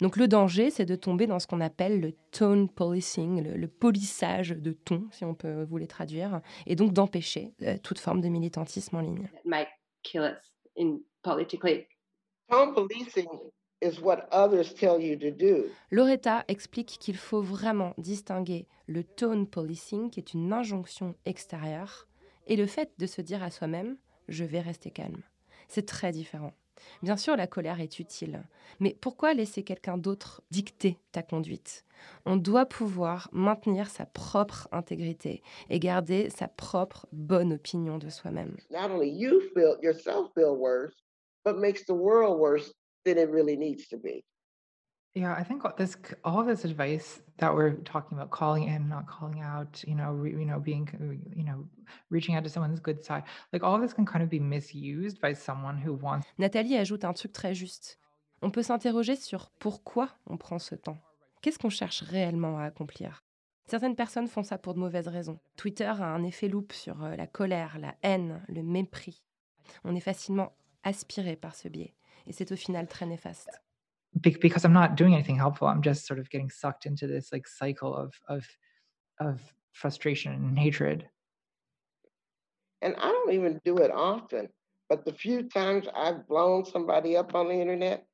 Donc 0.00 0.16
le 0.16 0.26
danger, 0.26 0.70
c'est 0.70 0.84
de 0.84 0.96
tomber 0.96 1.28
dans 1.28 1.38
ce 1.38 1.46
qu'on 1.46 1.60
appelle 1.60 2.00
le 2.00 2.12
tone 2.32 2.68
policing, 2.68 3.44
le, 3.44 3.56
le, 3.56 3.68
polissage 3.68 4.50
de 4.50 4.72
ton, 4.72 5.06
si 5.12 5.24
on 5.24 5.34
peut 5.34 5.62
vous 5.62 5.76
les 5.76 5.86
traduire, 5.86 6.40
et 6.66 6.74
donc 6.74 6.92
d'empêcher 6.92 7.52
euh, 7.62 7.76
toute 7.80 8.00
forme 8.00 8.20
de 8.20 8.28
militantisme 8.28 8.96
en 8.96 9.00
ligne. 9.00 9.28
Kill 10.02 10.24
us 10.24 10.50
in 10.76 11.00
politically. 11.22 11.86
Tone 12.50 12.74
policing 12.74 13.28
is 13.80 14.00
what 14.00 14.28
others 14.30 14.74
tell 14.74 15.00
you 15.00 15.16
to 15.16 15.30
do. 15.30 15.66
Loretta 15.90 16.44
explique 16.48 16.98
qu'il 17.00 17.16
faut 17.16 17.42
vraiment 17.42 17.94
distinguer 17.98 18.66
le 18.86 19.04
tone 19.04 19.46
policing, 19.46 20.10
qui 20.10 20.20
est 20.20 20.34
une 20.34 20.52
injonction 20.52 21.14
extérieure, 21.24 22.06
et 22.46 22.56
le 22.56 22.66
fait 22.66 22.90
de 22.98 23.06
se 23.06 23.20
dire 23.20 23.42
à 23.42 23.50
soi-même 23.50 23.96
je 24.28 24.44
vais 24.44 24.60
rester 24.60 24.90
calme. 24.90 25.22
C'est 25.68 25.86
très 25.86 26.12
différent. 26.12 26.52
Bien 27.02 27.16
sûr, 27.16 27.36
la 27.36 27.46
colère 27.46 27.80
est 27.80 27.98
utile, 27.98 28.42
mais 28.80 28.96
pourquoi 29.00 29.34
laisser 29.34 29.62
quelqu'un 29.62 29.98
d'autre 29.98 30.42
dicter 30.50 30.98
ta 31.12 31.22
conduite? 31.22 31.84
On 32.26 32.36
doit 32.36 32.66
pouvoir 32.66 33.28
maintenir 33.32 33.88
sa 33.88 34.06
propre 34.06 34.68
intégrité 34.72 35.42
et 35.70 35.78
garder 35.78 36.30
sa 36.30 36.48
propre 36.48 37.06
bonne 37.12 37.52
opinion 37.52 37.98
de 37.98 38.08
soi-même. 38.08 38.56
But 41.44 41.58
makes 41.58 41.86
the 41.86 41.94
world 41.94 42.38
worse 42.38 42.72
than 43.04 43.18
it 43.18 43.28
really 43.28 43.56
needs 43.56 43.88
to 43.88 43.98
be. 43.98 44.24
Yeah, 45.14 45.34
I 45.34 45.44
think 45.44 45.62
this 45.76 45.96
all 46.24 46.42
this 46.42 46.64
advice 46.64 47.20
that 47.36 47.54
we're 47.54 47.74
talking 47.84 48.16
about, 48.16 48.30
calling 48.30 48.64
in, 48.64 48.88
not 48.88 49.06
calling 49.06 49.42
out, 49.42 49.84
you 49.86 49.94
know, 49.94 50.12
re, 50.12 50.30
you 50.30 50.46
know, 50.46 50.58
being, 50.58 50.88
you 51.36 51.44
know, 51.44 51.66
reaching 52.08 52.34
out 52.34 52.44
to 52.44 52.48
someone's 52.48 52.80
good 52.80 53.04
side, 53.04 53.24
like 53.52 53.62
all 53.62 53.78
this 53.78 53.92
can 53.92 54.06
kind 54.06 54.22
of 54.22 54.30
be 54.30 54.40
misused 54.40 55.20
by 55.20 55.34
someone 55.34 55.76
who 55.76 55.92
wants. 55.92 56.26
Nathalie 56.38 56.78
ajoute 56.78 57.04
un 57.04 57.12
truc 57.12 57.32
très 57.32 57.54
juste. 57.54 57.98
On 58.40 58.50
peut 58.50 58.62
s'interroger 58.62 59.14
sur 59.16 59.50
pourquoi 59.58 60.08
on 60.26 60.38
prend 60.38 60.58
ce 60.58 60.74
temps. 60.74 60.98
Qu'est-ce 61.42 61.58
qu'on 61.58 61.70
cherche 61.70 62.02
réellement 62.02 62.58
à 62.58 62.64
accomplir? 62.64 63.22
Certaines 63.66 63.96
personnes 63.96 64.28
font 64.28 64.42
ça 64.42 64.58
pour 64.58 64.74
de 64.74 64.80
mauvaises 64.80 65.08
raisons. 65.08 65.38
Twitter 65.56 65.84
a 65.84 66.06
un 66.06 66.24
effet 66.24 66.48
loupe 66.48 66.72
sur 66.72 66.96
la 67.00 67.26
colère, 67.26 67.78
la 67.78 67.94
haine, 68.02 68.42
le 68.48 68.62
mépris. 68.62 69.22
On 69.84 69.94
est 69.94 70.00
facilement 70.00 70.52
aspiré 70.84 71.36
par 71.36 71.54
ce 71.54 71.68
biais, 71.68 71.94
et 72.26 72.32
c'est 72.32 72.50
au 72.50 72.56
final 72.56 72.88
très 72.88 73.06
néfaste 73.06 73.61
because 74.20 74.64
I'm 74.64 74.72
not 74.72 74.96
doing 74.96 75.14
anything 75.14 75.36
helpful. 75.36 75.68
I'm 75.68 75.82
just 75.82 76.06
sort 76.06 76.18
of 76.18 76.30
getting 76.30 76.50
sucked 76.50 76.86
into 76.86 77.06
this 77.06 77.32
like 77.32 77.46
cycle 77.46 77.96
of 77.96 78.14
of 78.28 78.46
of 79.20 79.40
frustration 79.72 80.32
and 80.32 80.58
hatred. 80.58 81.08
And 82.82 82.94
I 82.96 83.08
don't 83.08 83.32
even 83.32 83.60
do 83.64 83.78
it 83.78 83.90
often, 83.90 84.48
but 84.88 85.04
the 85.04 85.12
few 85.12 85.44
times 85.44 85.86
I've 85.94 86.26
blown 86.26 86.64
somebody 86.64 87.16
up 87.16 87.34
on 87.34 87.48
the 87.48 87.54
internet, 87.54 88.04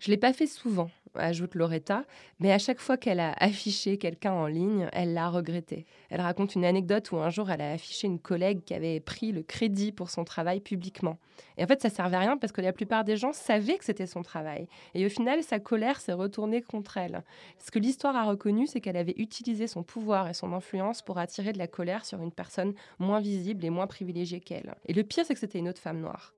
Je 0.00 0.10
l'ai 0.10 0.16
pas 0.16 0.32
fait 0.32 0.46
souvent, 0.46 0.90
ajoute 1.14 1.54
Loretta, 1.54 2.04
mais 2.40 2.52
à 2.52 2.58
chaque 2.58 2.80
fois 2.80 2.96
qu'elle 2.96 3.20
a 3.20 3.32
affiché 3.38 3.98
quelqu'un 3.98 4.32
en 4.32 4.46
ligne, 4.46 4.88
elle 4.92 5.14
l'a 5.14 5.28
regretté. 5.28 5.86
Elle 6.08 6.20
raconte 6.20 6.54
une 6.54 6.64
anecdote 6.64 7.12
où 7.12 7.18
un 7.18 7.30
jour 7.30 7.50
elle 7.50 7.60
a 7.60 7.72
affiché 7.72 8.06
une 8.06 8.18
collègue 8.18 8.64
qui 8.64 8.74
avait 8.74 9.00
pris 9.00 9.32
le 9.32 9.42
crédit 9.42 9.92
pour 9.92 10.10
son 10.10 10.24
travail 10.24 10.60
publiquement. 10.60 11.18
Et 11.56 11.64
en 11.64 11.66
fait, 11.66 11.80
ça 11.80 11.90
servait 11.90 12.16
à 12.16 12.20
rien 12.20 12.36
parce 12.36 12.52
que 12.52 12.60
la 12.60 12.72
plupart 12.72 13.04
des 13.04 13.16
gens 13.16 13.32
savaient 13.32 13.78
que 13.78 13.84
c'était 13.84 14.06
son 14.06 14.22
travail. 14.22 14.66
Et 14.94 15.06
au 15.06 15.08
final, 15.08 15.42
sa 15.42 15.60
colère 15.60 16.00
s'est 16.00 16.12
retournée 16.12 16.62
contre 16.62 16.96
elle. 16.96 17.22
Ce 17.58 17.70
que 17.70 17.78
l'histoire 17.78 18.16
a 18.16 18.24
reconnu, 18.24 18.66
c'est 18.66 18.80
qu'elle 18.80 18.96
avait 18.96 19.14
utilisé 19.16 19.66
son 19.66 19.82
pouvoir 19.82 20.28
et 20.28 20.34
son 20.34 20.52
influence 20.52 21.02
pour 21.02 21.18
attirer 21.18 21.52
de 21.52 21.58
la 21.58 21.68
colère 21.68 22.04
sur 22.04 22.20
une 22.22 22.32
personne 22.32 22.74
moins 22.98 23.20
visible 23.20 23.64
et 23.64 23.70
moins 23.70 23.86
privilégiée 23.86 24.40
qu'elle. 24.40 24.74
Et 24.86 24.92
le 24.92 25.04
pire, 25.04 25.24
c'est 25.24 25.34
que 25.34 25.40
c'était 25.40 25.58
une 25.58 25.68
autre 25.68 25.80
femme 25.80 26.00
noire. 26.00 26.34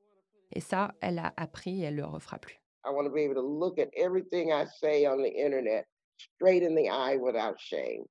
Et 0.53 0.61
ça, 0.61 0.95
elle 1.01 1.19
a 1.19 1.33
appris 1.37 1.83
et 1.83 1.87
elle 1.87 1.97
le 1.97 2.05
refera 2.05 2.39
plus. 2.39 2.61
I 2.85 2.91
want 2.91 3.05
to 3.05 3.11
be 3.11 3.21
able 3.21 3.35
to 3.35 3.43
look 3.43 3.79
at 3.79 3.89
everything 3.97 4.53
I 4.53 4.67
say 4.67 5.07
on 5.07 5.19
the 5.19 5.33
internet 5.33 5.87
straight 6.19 6.63
in 6.63 6.75
the 6.75 6.91
eye 6.91 7.17
without 7.17 7.59
shame. 7.59 8.05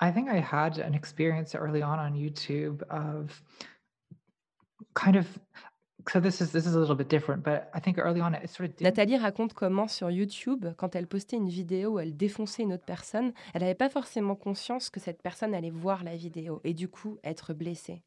I 0.00 0.10
think 0.10 0.28
I 0.28 0.40
had 0.40 0.78
an 0.78 0.94
experience 0.94 1.54
early 1.54 1.82
on 1.82 1.98
on 1.98 2.14
YouTube 2.14 2.82
of 2.90 3.42
kind 4.94 5.16
of 5.16 5.26
so 6.08 6.20
this 6.20 6.40
is 6.40 6.50
this 6.52 6.66
is 6.66 6.74
a 6.74 6.78
little 6.78 6.96
bit 6.96 7.08
different, 7.08 7.42
but 7.42 7.70
I 7.74 7.80
think 7.80 7.98
early 7.98 8.20
on 8.20 8.34
it 8.34 8.48
sort 8.50 8.68
of 8.68 8.80
Nathalie 8.80 9.16
raconte 9.16 9.54
comment 9.54 9.88
sur 9.88 10.10
YouTube, 10.10 10.66
quand 10.76 10.94
elle 10.96 11.06
postait 11.06 11.36
une 11.36 11.48
vidéo 11.48 11.92
où 11.92 11.98
elle 11.98 12.16
défonçait 12.16 12.62
une 12.62 12.74
autre 12.74 12.84
personne, 12.84 13.32
elle 13.54 13.62
n'avait 13.62 13.74
pas 13.74 13.88
forcément 13.88 14.34
conscience 14.34 14.90
que 14.90 15.00
cette 15.00 15.22
personne 15.22 15.54
allait 15.54 15.70
voir 15.70 16.04
la 16.04 16.16
vidéo 16.16 16.60
et 16.64 16.74
du 16.74 16.88
coup 16.88 17.18
être 17.24 17.54
blessée. 17.54 18.02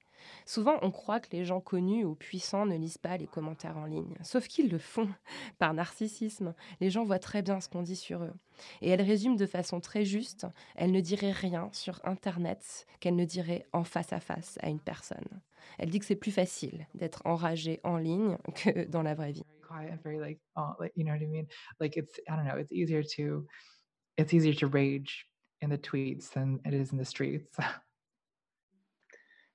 Souvent, 0.46 0.78
on 0.82 0.92
croit 0.92 1.20
que 1.20 1.36
les 1.36 1.46
gens 1.46 1.60
connus 1.60 2.06
ou 2.06 2.16
puissants 2.16 2.66
ne 2.66 2.78
lisent 2.78 2.98
pas 2.98 3.18
les 3.18 3.28
commentaires 3.28 3.78
en 3.78 3.86
ligne. 3.86 4.16
Sauf 4.24 4.48
qu'ils 4.48 4.70
le 4.70 4.78
font 4.78 5.10
par 5.60 5.74
narcissisme. 5.74 6.54
Les 6.80 6.90
gens 6.90 7.04
voient 7.04 7.20
très 7.20 7.42
bien 7.42 7.60
ce 7.60 7.70
qu'on 7.70 7.84
dit 7.84 7.96
sur 7.96 8.24
eux. 8.24 8.34
Et 8.82 8.90
elle 8.90 9.02
résume 9.02 9.36
de 9.36 9.46
façon 9.46 9.80
très 9.80 10.06
juste, 10.06 10.48
elle 10.76 10.92
ne 10.92 11.02
dirait 11.02 11.32
rien 11.32 11.70
sur 11.72 12.00
Internet 12.04 12.88
qu'elle 13.00 13.16
ne 13.16 13.26
dirait 13.26 13.66
en 13.74 13.84
face 13.84 14.14
à 14.14 14.20
face 14.20 14.58
à 14.62 14.70
une 14.70 14.80
personne. 14.80 15.42
Elle 15.78 15.90
dit 15.90 16.00
que 16.00 16.06
c'est 16.06 16.16
plus 16.16 16.32
facile 16.32 16.88
d'être 16.94 17.22
enragé 17.26 17.80
en 17.84 17.98
ligne 17.98 18.38
que 18.56 18.86
dans 18.86 19.04
la 19.04 19.16
vraie 19.16 19.32
vie. 19.32 19.46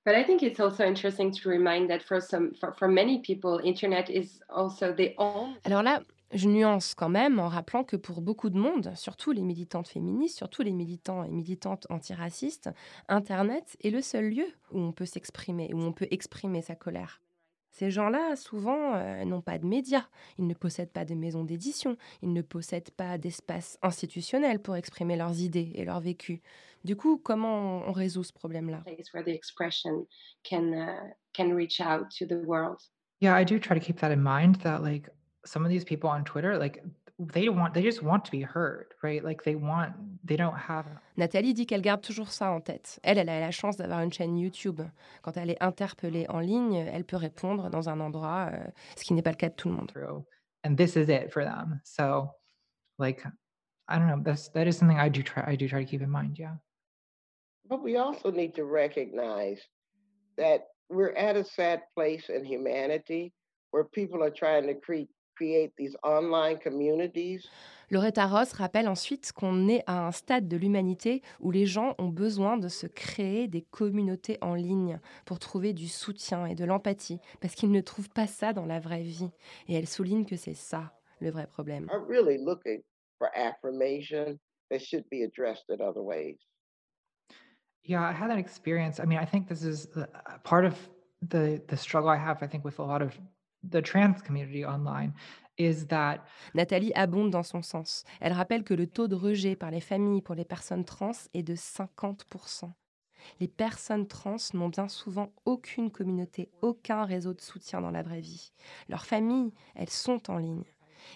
But 0.05 0.15
I 0.15 0.23
think 0.23 0.43
it's 0.43 0.59
also 0.59 0.83
interesting 0.83 1.31
to 1.31 1.49
remind 1.49 1.89
that 1.89 2.03
for 2.03 2.19
some, 2.19 2.51
for, 2.59 2.73
for 2.73 2.87
many 2.87 3.19
people, 3.19 3.61
internet 3.63 4.09
is 4.09 4.41
also 4.49 4.93
the. 4.93 5.15
Alors 5.63 5.83
là, 5.83 6.01
Je 6.33 6.47
nuance 6.47 6.95
quand 6.95 7.09
même 7.09 7.37
en 7.37 7.47
rappelant 7.47 7.83
que 7.83 7.95
pour 7.95 8.21
beaucoup 8.21 8.49
de 8.49 8.57
monde, 8.57 8.91
surtout 8.95 9.31
les 9.33 9.43
militantes 9.43 9.87
féministes, 9.87 10.37
surtout 10.37 10.63
les 10.63 10.73
militants 10.73 11.23
et 11.23 11.29
militantes 11.29 11.85
antiracistes, 11.91 12.71
Internet 13.07 13.77
est 13.83 13.91
le 13.91 14.01
seul 14.01 14.29
lieu 14.29 14.47
où 14.71 14.79
on 14.79 14.91
peut 14.91 15.05
s'exprimer, 15.05 15.69
où 15.75 15.79
on 15.79 15.93
peut 15.93 16.07
exprimer 16.09 16.63
sa 16.63 16.73
colère. 16.73 17.21
Ces 17.73 17.89
gens-là, 17.89 18.35
souvent, 18.35 18.93
euh, 18.93 19.25
n'ont 19.25 19.41
pas 19.41 19.57
de 19.57 19.65
médias, 19.65 20.05
ils 20.37 20.45
ne 20.45 20.53
possèdent 20.53 20.91
pas 20.91 21.05
de 21.05 21.15
maison 21.15 21.43
d'édition, 21.43 21.97
ils 22.21 22.31
ne 22.31 22.43
possèdent 22.43 22.91
pas 22.91 23.17
d'espace 23.17 23.79
institutionnel 23.81 24.59
pour 24.59 24.75
exprimer 24.75 25.15
leurs 25.15 25.41
idées 25.41 25.71
et 25.73 25.83
leur 25.83 25.99
vécu. 25.99 26.43
Du 26.83 26.95
coup, 26.95 27.17
comment 27.17 27.81
on 27.87 27.91
résout 27.91 28.23
ce 28.23 28.31
problème-là? 28.31 28.83
Yeah, 33.21 33.39
I 33.39 33.43
do 33.43 33.57
try 33.57 33.73
to 33.73 33.83
keep 33.83 33.99
that 34.01 34.11
in 34.11 34.21
mind 34.21 34.57
that 34.63 34.83
like 34.83 35.09
some 35.43 35.65
of 35.65 35.71
these 35.71 35.83
people 35.83 36.09
on 36.09 36.23
Twitter, 36.23 36.59
like 36.59 36.83
they 37.19 37.45
don't 37.45 37.57
want, 37.57 37.73
they 37.73 37.81
just 37.81 38.01
want 38.01 38.25
to 38.25 38.31
be 38.31 38.41
heard, 38.41 38.87
right? 39.03 39.23
Like 39.23 39.43
they 39.43 39.55
want, 39.55 39.93
they 40.23 40.35
don't 40.35 40.55
have. 40.55 40.85
Nathalie 41.17 41.53
dit 41.53 41.65
qu'elle 41.65 41.81
garde 41.81 42.01
toujours 42.01 42.31
ça 42.31 42.51
en 42.51 42.61
tête. 42.61 42.99
Elle, 43.03 43.17
elle 43.19 43.29
a 43.29 43.39
la 43.39 43.51
chance 43.51 43.77
d'avoir 43.77 44.01
une 44.01 44.11
chaîne 44.11 44.37
YouTube. 44.37 44.81
Quand 45.21 45.37
elle 45.37 45.51
est 45.51 45.61
interpellée 45.61 46.25
en 46.29 46.39
ligne, 46.39 46.75
elle 46.75 47.03
peut 47.03 47.17
répondre 47.17 47.69
dans 47.69 47.89
un 47.89 47.99
endroit, 47.99 48.49
euh, 48.51 48.63
ce 48.95 49.03
qui 49.03 49.13
n'est 49.13 49.21
pas 49.21 49.31
le 49.31 49.37
cas 49.37 49.49
de 49.49 49.55
tout 49.55 49.69
le 49.69 49.75
monde. 49.75 49.91
And 50.65 50.75
this 50.75 50.95
is 50.95 51.09
it 51.09 51.31
for 51.31 51.43
them. 51.43 51.81
So, 51.83 52.31
like, 52.97 53.23
I 53.89 53.99
don't 53.99 54.07
know. 54.07 54.21
That's 54.23 54.49
that 54.49 54.65
is 54.65 54.77
something 54.77 54.97
I 54.97 55.09
do 55.09 55.21
try. 55.21 55.43
I 55.45 55.55
do 55.55 55.67
try 55.67 55.83
to 55.83 55.89
keep 55.89 56.01
in 56.01 56.09
mind. 56.09 56.39
Yeah. 56.39 56.55
But 57.69 57.83
we 57.83 57.97
also 57.97 58.31
need 58.31 58.55
to 58.55 58.63
recognize 58.63 59.61
that 60.37 60.67
we're 60.89 61.13
at 61.15 61.35
a 61.35 61.43
sad 61.43 61.81
place 61.93 62.29
in 62.29 62.45
humanity 62.45 63.33
where 63.71 63.83
people 63.83 64.23
are 64.23 64.29
trying 64.29 64.67
to 64.67 64.75
create 65.43 65.73
Loretta 67.91 68.25
Ross 68.25 68.53
rappelle 68.53 68.87
ensuite 68.87 69.31
qu'on 69.33 69.67
est 69.67 69.83
à 69.87 70.07
un 70.07 70.11
stade 70.11 70.47
de 70.47 70.57
l'humanité 70.57 71.21
où 71.39 71.51
les 71.51 71.65
gens 71.65 71.95
ont 71.99 72.07
besoin 72.07 72.57
de 72.57 72.67
se 72.67 72.87
créer 72.87 73.47
des 73.47 73.61
communautés 73.61 74.37
en 74.41 74.55
ligne 74.55 74.99
pour 75.25 75.39
trouver 75.39 75.73
du 75.73 75.87
soutien 75.87 76.45
et 76.45 76.55
de 76.55 76.65
l'empathie, 76.65 77.19
parce 77.41 77.55
qu'ils 77.55 77.71
ne 77.71 77.81
trouvent 77.81 78.09
pas 78.09 78.27
ça 78.27 78.53
dans 78.53 78.65
la 78.65 78.79
vraie 78.79 79.03
vie. 79.03 79.29
Et 79.67 79.75
elle 79.75 79.87
souligne 79.87 80.25
que 80.25 80.37
c'est 80.37 80.55
ça 80.55 80.93
le 81.19 81.29
vrai 81.29 81.45
problème. 81.47 81.87
Yeah, 87.85 87.99
I 87.99 88.13
had 88.13 88.29
that 88.29 88.37
experience. 88.37 88.99
I 88.99 89.05
mean, 89.05 89.19
I 89.19 89.25
think 89.25 89.47
this 89.49 89.63
is 89.63 89.89
part 90.43 90.65
of 90.65 90.73
the 91.21 91.61
the 91.67 91.75
struggle 91.75 92.09
I 92.09 92.17
have. 92.17 92.41
I 92.41 92.47
think 92.47 92.63
with 92.63 92.79
a 92.79 92.83
lot 92.83 93.01
of 93.01 93.19
the 93.69 93.81
trans 93.81 94.21
community 94.25 94.65
online 94.65 95.13
is 95.57 95.87
that 95.87 96.19
Nathalie 96.55 96.93
abonde 96.95 97.29
dans 97.29 97.43
son 97.43 97.61
sens. 97.61 98.03
Elle 98.19 98.33
rappelle 98.33 98.63
que 98.63 98.73
le 98.73 98.87
taux 98.87 99.07
de 99.07 99.15
rejet 99.15 99.55
par 99.55 99.71
les 99.71 99.81
familles 99.81 100.21
pour 100.21 100.35
les 100.35 100.45
personnes 100.45 100.85
trans 100.85 101.11
est 101.33 101.43
de 101.43 101.55
50%. 101.55 102.71
Les 103.39 103.47
personnes 103.47 104.07
trans 104.07 104.35
n'ont 104.53 104.69
bien 104.69 104.87
souvent 104.87 105.31
aucune 105.45 105.91
communauté, 105.91 106.49
aucun 106.61 107.05
réseau 107.05 107.33
de 107.33 107.41
soutien 107.41 107.81
dans 107.81 107.91
la 107.91 108.01
vraie 108.01 108.19
vie. 108.19 108.51
Leurs 108.89 109.05
familles, 109.05 109.53
elles 109.75 109.89
sont 109.89 110.29
en 110.29 110.37
ligne. 110.37 110.65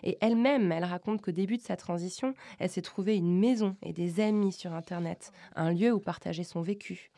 Et 0.04 0.18
elle-même, 0.22 0.72
elle 0.72 0.84
raconte 0.84 1.22
qu'au 1.22 1.32
début 1.32 1.58
de 1.58 1.62
sa 1.62 1.76
transition, 1.76 2.34
elle 2.60 2.70
s'est 2.70 2.82
trouvée 2.82 3.16
une 3.16 3.40
maison 3.40 3.76
et 3.82 3.94
des 3.94 4.20
amis 4.20 4.52
sur 4.52 4.74
Internet, 4.74 5.32
un 5.56 5.72
lieu 5.72 5.94
où 5.94 6.00
partager 6.00 6.44
son 6.44 6.62
vécu. 6.62 7.12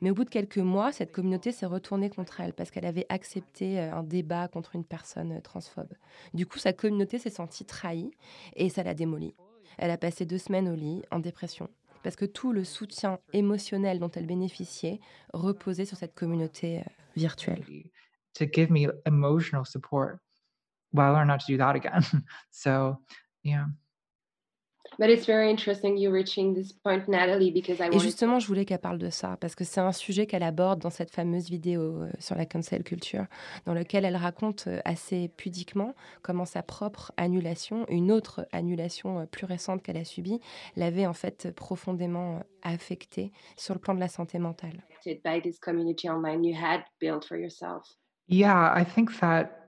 Mais 0.00 0.10
au 0.10 0.14
bout 0.14 0.24
de 0.24 0.30
quelques 0.30 0.58
mois, 0.58 0.92
cette 0.92 1.12
communauté 1.12 1.52
s'est 1.52 1.66
retournée 1.66 2.10
contre 2.10 2.40
elle 2.40 2.52
parce 2.52 2.70
qu'elle 2.70 2.86
avait 2.86 3.06
accepté 3.08 3.78
euh, 3.78 3.94
un 3.94 4.02
débat 4.02 4.48
contre 4.48 4.74
une 4.74 4.84
personne 4.84 5.32
euh, 5.32 5.40
transphobe. 5.40 5.92
Du 6.32 6.46
coup, 6.46 6.58
sa 6.58 6.72
communauté 6.72 7.18
s'est 7.18 7.30
sentie 7.30 7.64
trahie 7.64 8.10
et 8.56 8.68
ça 8.68 8.82
l'a 8.82 8.94
démolie. 8.94 9.34
Elle 9.78 9.90
a 9.90 9.98
passé 9.98 10.24
deux 10.24 10.38
semaines 10.38 10.68
au 10.68 10.74
lit, 10.74 11.02
en 11.10 11.18
dépression, 11.18 11.68
parce 12.02 12.16
que 12.16 12.24
tout 12.24 12.52
le 12.52 12.64
soutien 12.64 13.18
émotionnel 13.32 13.98
dont 13.98 14.10
elle 14.10 14.26
bénéficiait 14.26 15.00
reposait 15.32 15.84
sur 15.84 15.96
cette 15.96 16.14
communauté 16.14 16.78
euh, 16.78 16.82
virtuelle. 17.16 17.64
To 18.34 18.46
give 18.46 18.70
me 18.70 18.90
emotional 19.06 19.64
support, 19.64 20.18
well, 20.92 21.06
I 21.06 21.10
learned 21.10 21.28
not 21.28 21.38
to 21.46 21.52
do 21.52 21.58
that 21.58 21.76
again. 21.76 22.02
so, 22.50 22.98
yeah. 23.44 23.66
Et 27.96 27.98
justement, 27.98 28.38
je 28.38 28.46
voulais 28.46 28.64
qu'elle 28.64 28.78
parle 28.78 28.98
de 28.98 29.10
ça 29.10 29.36
parce 29.40 29.54
que 29.54 29.64
c'est 29.64 29.80
un 29.80 29.92
sujet 29.92 30.26
qu'elle 30.26 30.42
aborde 30.42 30.80
dans 30.80 30.90
cette 30.90 31.10
fameuse 31.10 31.48
vidéo 31.50 31.82
euh, 31.82 32.10
sur 32.18 32.36
la 32.36 32.46
cancel 32.46 32.82
culture, 32.82 33.26
dans 33.66 33.74
lequel 33.74 34.04
elle 34.04 34.16
raconte 34.16 34.66
euh, 34.66 34.80
assez 34.84 35.28
pudiquement 35.28 35.94
comment 36.22 36.44
sa 36.44 36.62
propre 36.62 37.12
annulation, 37.16 37.86
une 37.88 38.12
autre 38.12 38.46
annulation 38.52 39.20
euh, 39.20 39.26
plus 39.26 39.46
récente 39.46 39.82
qu'elle 39.82 39.96
a 39.96 40.04
subie, 40.04 40.40
l'avait 40.76 41.06
en 41.06 41.12
fait 41.12 41.52
profondément 41.54 42.40
affectée 42.62 43.32
sur 43.56 43.74
le 43.74 43.80
plan 43.80 43.94
de 43.94 44.00
la 44.00 44.08
santé 44.08 44.38
mentale. 44.38 44.84
Yeah, 48.28 48.72
I 48.74 48.84
think 48.84 49.10
that 49.20 49.64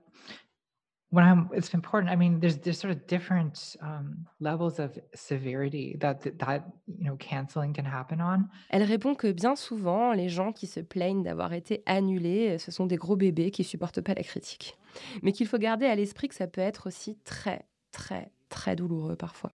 when 1.09 1.25
I'm, 1.25 1.49
it's 1.53 1.73
important. 1.73 2.11
I 2.11 2.15
mean, 2.15 2.39
there's 2.39 2.57
there's 2.57 2.79
sort 2.79 2.91
of 2.91 3.07
different 3.07 3.77
um, 3.81 4.25
levels 4.39 4.79
of 4.79 4.97
severity 5.15 5.97
that 5.99 6.21
that 6.39 6.63
you 6.87 7.05
know 7.05 7.15
canceling 7.17 7.73
can 7.73 7.85
happen 7.85 8.19
on. 8.21 8.49
Elle 8.69 8.83
répond 8.83 9.15
que 9.15 9.31
bien 9.31 9.55
souvent, 9.55 10.13
les 10.13 10.29
gens 10.29 10.51
qui 10.51 10.67
se 10.67 10.79
plaignent 10.79 11.23
d'avoir 11.23 11.53
été 11.53 11.83
annulés, 11.85 12.57
ce 12.57 12.71
sont 12.71 12.85
des 12.85 12.97
gros 12.97 13.15
bébés 13.15 13.51
qui 13.51 13.63
supportent 13.63 14.01
pas 14.01 14.13
la 14.13 14.23
critique, 14.23 14.77
mais 15.21 15.31
qu'il 15.31 15.47
faut 15.47 15.57
garder 15.59 15.85
à 15.85 15.95
l'esprit 15.95 16.27
que 16.27 16.35
ça 16.35 16.47
peut 16.47 16.61
être 16.61 16.87
aussi 16.87 17.17
très 17.23 17.65
très 17.91 18.31
très 18.49 18.75
douloureux 18.75 19.15
parfois. 19.15 19.51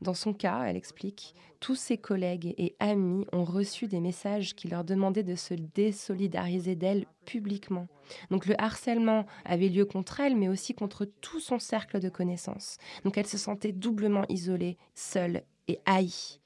Dans 0.00 0.14
son 0.14 0.32
cas, 0.32 0.64
elle 0.64 0.76
explique, 0.76 1.34
tous 1.60 1.74
ses 1.74 1.98
collègues 1.98 2.54
et 2.56 2.74
amis 2.80 3.26
ont 3.32 3.44
reçu 3.44 3.86
des 3.86 4.00
messages 4.00 4.54
qui 4.54 4.66
leur 4.68 4.82
demandaient 4.82 5.22
de 5.22 5.34
se 5.34 5.52
désolidariser 5.52 6.74
d'elle 6.74 7.04
publiquement. 7.26 7.86
Donc 8.30 8.46
le 8.46 8.58
harcèlement 8.60 9.26
avait 9.44 9.68
lieu 9.68 9.84
contre 9.84 10.20
elle, 10.20 10.36
mais 10.36 10.48
aussi 10.48 10.74
contre 10.74 11.04
tout 11.04 11.40
son 11.40 11.58
cercle 11.58 12.00
de 12.00 12.08
connaissances. 12.08 12.78
Donc 13.04 13.18
elle 13.18 13.26
se 13.26 13.36
sentait 13.36 13.72
doublement 13.72 14.24
isolée, 14.30 14.78
seule 14.94 15.42
et 15.68 15.80
haïe. 15.84 16.40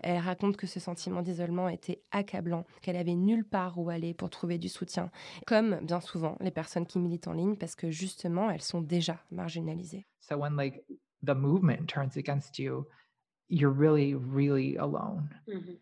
Elle 0.00 0.18
raconte 0.18 0.56
que 0.56 0.66
ce 0.66 0.80
sentiment 0.80 1.20
d'isolement 1.20 1.68
était 1.68 2.00
accablant, 2.10 2.64
qu'elle 2.80 2.96
avait 2.96 3.14
nulle 3.14 3.44
part 3.44 3.78
où 3.78 3.90
aller 3.90 4.14
pour 4.14 4.30
trouver 4.30 4.56
du 4.56 4.70
soutien, 4.70 5.10
comme 5.46 5.78
bien 5.82 6.00
souvent 6.00 6.36
les 6.40 6.50
personnes 6.50 6.86
qui 6.86 6.98
militent 6.98 7.28
en 7.28 7.34
ligne, 7.34 7.56
parce 7.56 7.76
que 7.76 7.90
justement, 7.90 8.50
elles 8.50 8.62
sont 8.62 8.80
déjà 8.80 9.20
marginalisées 9.30 10.06
the 11.22 11.34
movement 11.34 11.88
turns 11.88 12.16
against 12.16 12.58
you, 12.58 12.86
you're 13.48 13.70
really, 13.70 14.14
really 14.14 14.76
alone. 14.76 15.30
Mm-hmm. 15.48 15.74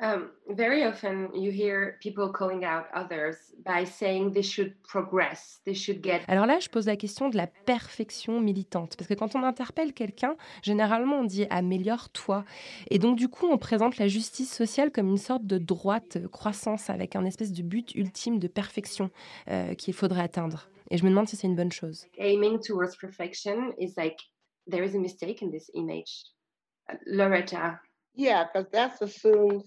Um, 0.00 0.30
very 0.48 0.82
often 0.84 1.28
you 1.34 1.52
hear 1.52 1.98
people 2.00 2.28
calling 2.28 2.64
out 2.64 2.86
others 2.92 3.36
by 3.64 3.84
saying 3.84 4.32
they 4.32 4.42
should 4.42 4.74
progress, 4.82 5.60
they 5.64 5.74
should 5.74 6.02
get. 6.02 6.22
Alors 6.26 6.46
là, 6.46 6.58
je 6.58 6.68
pose 6.68 6.86
la 6.86 6.96
question 6.96 7.28
de 7.28 7.36
la 7.36 7.46
perfection 7.46 8.40
militante, 8.40 8.96
parce 8.96 9.06
que 9.06 9.14
quand 9.14 9.36
on 9.36 9.44
interpelle 9.44 9.92
quelqu'un, 9.92 10.34
généralement 10.62 11.20
on 11.20 11.24
dit 11.24 11.46
améliore-toi, 11.48 12.44
et 12.90 12.98
donc 12.98 13.16
du 13.16 13.28
coup 13.28 13.46
on 13.46 13.56
présente 13.56 13.98
la 13.98 14.08
justice 14.08 14.52
sociale 14.52 14.90
comme 14.90 15.08
une 15.08 15.16
sorte 15.16 15.46
de 15.46 15.58
droite 15.58 16.18
croissance 16.32 16.90
avec 16.90 17.14
un 17.14 17.24
espèce 17.24 17.52
de 17.52 17.62
but 17.62 17.94
ultime 17.94 18.40
de 18.40 18.48
perfection 18.48 19.10
euh, 19.48 19.74
qu'il 19.74 19.94
faudrait 19.94 20.22
atteindre. 20.22 20.68
Et 20.90 20.98
je 20.98 21.04
me 21.04 21.10
demande 21.10 21.28
si 21.28 21.36
c'est 21.36 21.46
une 21.46 21.56
bonne 21.56 21.72
chose. 21.72 22.06
Aiming 22.18 22.60
towards 22.60 22.96
perfection 22.96 23.72
is 23.78 23.94
like 23.96 24.18
there 24.70 24.84
is 24.84 24.94
a 24.94 24.98
mistake 24.98 25.42
in 25.42 25.50
this 25.50 25.70
image. 25.74 26.24
Loretta. 27.06 27.80
Yeah, 28.14 28.44
because 28.44 28.70
that 28.72 29.00
assumes 29.00 29.64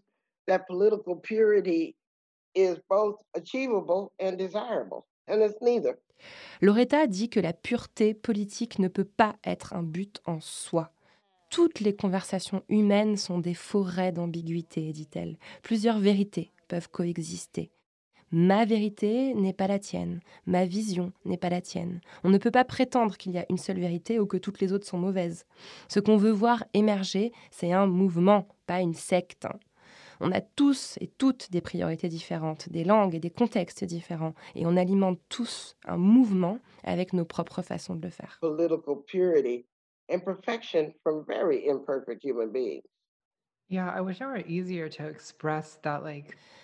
that 0.47 0.67
political 0.67 1.15
purity 1.15 1.95
is 2.55 2.79
both 2.89 3.17
achievable 3.35 4.13
and 4.19 4.37
desirable, 4.37 5.05
and 5.27 5.41
it's 5.41 5.59
neither. 5.61 5.99
Loretta 6.61 7.07
dit 7.07 7.29
que 7.29 7.39
la 7.39 7.53
pureté 7.53 8.13
politique 8.13 8.79
ne 8.79 8.87
peut 8.87 9.05
pas 9.05 9.35
être 9.43 9.73
un 9.73 9.83
but 9.83 10.21
en 10.25 10.39
soi. 10.39 10.91
Toutes 11.49 11.79
les 11.79 11.95
conversations 11.95 12.63
humaines 12.67 13.17
sont 13.17 13.39
des 13.39 13.53
forêts 13.53 14.11
d'ambiguïté, 14.11 14.91
dit-elle. 14.91 15.37
Plusieurs 15.61 15.99
vérités 15.99 16.51
peuvent 16.67 16.89
coexister. 16.89 17.71
Ma 18.31 18.65
vérité 18.65 19.33
n'est 19.35 19.53
pas 19.53 19.67
la 19.67 19.79
tienne, 19.79 20.19
ma 20.45 20.65
vision 20.65 21.13
n'est 21.23 21.37
pas 21.37 21.49
la 21.49 21.61
tienne. 21.61 22.01
On 22.25 22.29
ne 22.29 22.37
peut 22.37 22.51
pas 22.51 22.65
prétendre 22.65 23.15
qu'il 23.15 23.31
y 23.31 23.37
a 23.37 23.45
une 23.49 23.57
seule 23.57 23.79
vérité 23.79 24.19
ou 24.19 24.25
que 24.25 24.35
toutes 24.35 24.59
les 24.59 24.73
autres 24.73 24.85
sont 24.85 24.97
mauvaises. 24.97 25.45
Ce 25.87 26.01
qu'on 26.01 26.17
veut 26.17 26.31
voir 26.31 26.65
émerger, 26.73 27.31
c'est 27.51 27.71
un 27.71 27.87
mouvement, 27.87 28.47
pas 28.65 28.81
une 28.81 28.93
secte. 28.93 29.47
On 30.19 30.31
a 30.31 30.41
tous 30.41 30.97
et 30.99 31.07
toutes 31.07 31.51
des 31.51 31.61
priorités 31.61 32.09
différentes, 32.09 32.69
des 32.69 32.83
langues 32.83 33.15
et 33.15 33.19
des 33.19 33.29
contextes 33.29 33.85
différents, 33.85 34.33
et 34.55 34.65
on 34.65 34.75
alimente 34.75 35.19
tous 35.29 35.77
un 35.85 35.97
mouvement 35.97 36.59
avec 36.83 37.13
nos 37.13 37.25
propres 37.25 37.61
façons 37.61 37.95
de 37.95 38.01
le 38.01 38.09
faire. 38.09 38.39
Political 38.41 39.03
purity 39.05 39.65
and 40.09 40.19
perfection 40.19 40.93
from 41.01 41.23
very 41.25 41.69
imperfect 41.69 42.23
human 42.23 42.51
beings. 42.51 42.83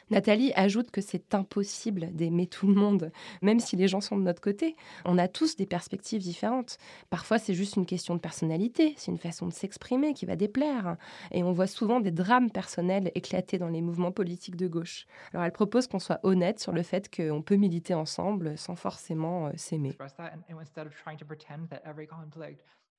Nathalie 0.09 0.53
ajoute 0.55 0.91
que 0.91 1.01
c'est 1.01 1.33
impossible 1.33 2.13
d'aimer 2.13 2.47
tout 2.47 2.67
le 2.67 2.75
monde, 2.75 3.11
même 3.41 3.59
si 3.59 3.75
les 3.75 3.87
gens 3.87 4.01
sont 4.01 4.17
de 4.17 4.21
notre 4.21 4.41
côté. 4.41 4.75
On 5.05 5.17
a 5.17 5.27
tous 5.27 5.55
des 5.55 5.65
perspectives 5.65 6.21
différentes. 6.21 6.77
Parfois, 7.09 7.39
c'est 7.39 7.53
juste 7.53 7.75
une 7.75 7.85
question 7.85 8.15
de 8.15 8.19
personnalité, 8.19 8.93
c'est 8.97 9.11
une 9.11 9.17
façon 9.17 9.47
de 9.47 9.53
s'exprimer 9.53 10.13
qui 10.13 10.25
va 10.25 10.35
déplaire. 10.35 10.97
Et 11.31 11.43
on 11.43 11.51
voit 11.51 11.67
souvent 11.67 11.99
des 11.99 12.11
drames 12.11 12.51
personnels 12.51 13.11
éclater 13.15 13.57
dans 13.57 13.69
les 13.69 13.81
mouvements 13.81 14.11
politiques 14.11 14.55
de 14.55 14.67
gauche. 14.67 15.05
Alors, 15.33 15.45
elle 15.45 15.51
propose 15.51 15.87
qu'on 15.87 15.99
soit 15.99 16.19
honnête 16.23 16.59
sur 16.59 16.71
le 16.73 16.83
fait 16.83 17.13
qu'on 17.13 17.41
peut 17.41 17.55
militer 17.55 17.93
ensemble 17.93 18.57
sans 18.57 18.75
forcément 18.75 19.47
euh, 19.47 19.51
s'aimer. 19.55 19.93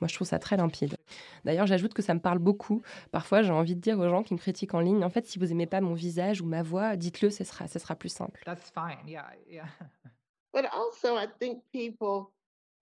Moi, 0.01 0.09
je 0.09 0.15
trouve 0.15 0.27
ça 0.27 0.39
très 0.39 0.57
limpide. 0.57 0.97
D'ailleurs, 1.45 1.67
j'ajoute 1.67 1.95
que 1.95 2.03
ça 2.03 2.15
me 2.15 2.21
parle 2.21 2.39
beaucoup. 2.39 2.83
Parfois, 3.13 3.43
j'ai 3.43 3.53
envie 3.53 3.77
de 3.77 3.81
dire 3.81 3.99
aux 3.99 4.09
gens 4.09 4.23
qui 4.23 4.35
me 4.35 4.39
critiquent 4.39 4.75
en 4.75 4.81
ligne, 4.81 5.05
en 5.05 5.11
fait, 5.11 5.27
si 5.27 5.39
vous 5.39 5.51
aimez 5.53 5.67
pas 5.67 5.81
mon 5.81 5.95
visage 5.95 6.41
ou 6.41 6.47
ma 6.47 6.63
voix, 6.63 6.97
dites-le, 6.97 7.31
ce 7.31 7.45
sera, 7.45 7.69
ce 7.69 7.79
sera 7.79 7.95
plus 7.95 8.09
simple. 8.09 8.43
That's 8.45 8.71
fine. 8.71 9.07
Yeah, 9.07 9.31
yeah. 9.49 9.67
But 10.53 10.67
also, 10.73 11.17
I 11.17 11.27
think 11.41 11.63
people 11.73 12.33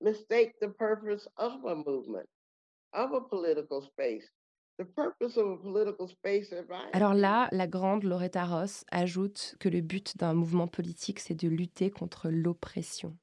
mistake 0.02 0.54
the 0.60 0.68
purpose 0.68 1.28
of 1.36 1.64
a 1.64 1.74
movement, 1.74 2.28
of 2.92 3.12
a 3.12 3.20
political 3.20 3.80
space. 3.82 4.28
The 4.78 4.84
purpose 4.84 5.36
of 5.36 5.46
a 5.48 5.56
political 5.56 6.08
space, 6.08 6.50
if 6.52 6.70
I 6.70 6.90
Alors 6.92 7.14
là, 7.14 7.48
la 7.52 7.66
grande 7.66 8.04
Loretta 8.04 8.44
Ross 8.44 8.84
ajoute 8.90 9.56
que 9.60 9.68
le 9.68 9.80
but 9.80 10.16
d'un 10.16 10.34
mouvement 10.34 10.66
politique, 10.66 11.20
c'est 11.20 11.34
de 11.34 11.48
lutter 11.48 11.90
contre 11.90 12.30
l'oppression, 12.30 13.16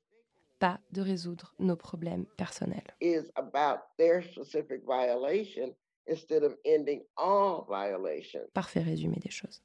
pas 0.60 0.80
de 0.92 1.02
résoudre 1.02 1.54
nos 1.60 1.76
problèmes 1.76 2.26
personnels. 2.38 2.84
is 3.02 3.32
about 3.36 3.80
their 3.98 4.22
specific 4.22 4.82
violation 4.86 5.74
instead 6.08 6.44
of 6.44 6.56
ending 6.66 7.02
all 7.18 7.66
violation. 7.70 8.42
Parfait 8.54 8.82
résumé 8.82 9.18
des 9.20 9.32
choses. 9.32 9.62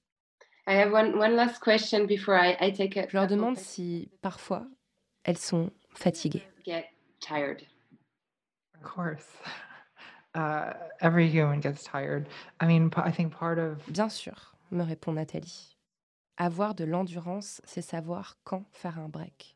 I 0.66 0.74
have 0.76 0.92
one, 0.92 1.18
one 1.18 1.34
last 1.36 1.60
question 1.60 2.06
before 2.06 2.34
I, 2.36 2.56
I 2.60 2.70
take 2.72 2.96
a 2.96 3.06
Je 3.08 3.16
leur 3.16 3.26
demande 3.26 3.58
si 3.58 4.08
parfois 4.22 4.66
elles 5.24 5.36
sont 5.38 5.70
fatiguées. 5.94 6.42
get 6.64 6.86
tired. 7.20 7.62
Of 8.76 8.82
course. 8.82 9.26
Uh, 10.36 10.72
every 11.00 11.28
human 11.28 11.60
gets 11.60 11.84
tired. 11.84 12.26
I 12.60 12.66
mean, 12.66 12.90
p- 12.90 13.00
I 13.00 13.12
think 13.12 13.32
part 13.32 13.56
of 13.56 13.78
Bien 13.88 14.08
sûr, 14.08 14.56
me 14.72 14.82
répond 14.82 15.12
Nathalie. 15.12 15.76
Avoir 16.38 16.74
de 16.74 16.82
l'endurance, 16.84 17.60
c'est 17.62 17.82
savoir 17.82 18.36
quand 18.42 18.64
faire 18.72 18.98
un 18.98 19.08
break. 19.08 19.53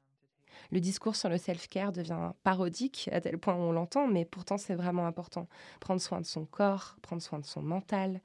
Le 0.71 0.81
discours 0.81 1.17
sur 1.17 1.29
le 1.29 1.39
self-care 1.39 1.93
devient 1.93 2.33
parodique 2.43 3.09
à 3.13 3.21
tel 3.21 3.39
point 3.39 3.55
on 3.55 3.73
l'entend, 3.73 4.07
mais 4.07 4.25
pourtant 4.25 4.59
c'est 4.59 4.75
vraiment 4.75 5.07
important. 5.07 5.49
Prendre 5.81 6.01
soin 6.01 6.21
de 6.21 6.27
son 6.27 6.45
corps, 6.45 6.97
prendre 7.01 7.23
soin 7.23 7.39
de 7.39 7.47
son 7.47 7.63
mental, 7.63 8.21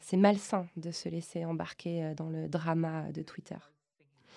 c'est 0.00 0.16
malsain 0.16 0.68
de 0.76 0.90
se 0.92 1.08
laisser 1.08 1.44
embarquer 1.44 2.04
euh, 2.04 2.14
dans 2.14 2.30
le 2.30 2.48
drama 2.48 3.10
de 3.12 3.22
Twitter. 3.22 3.58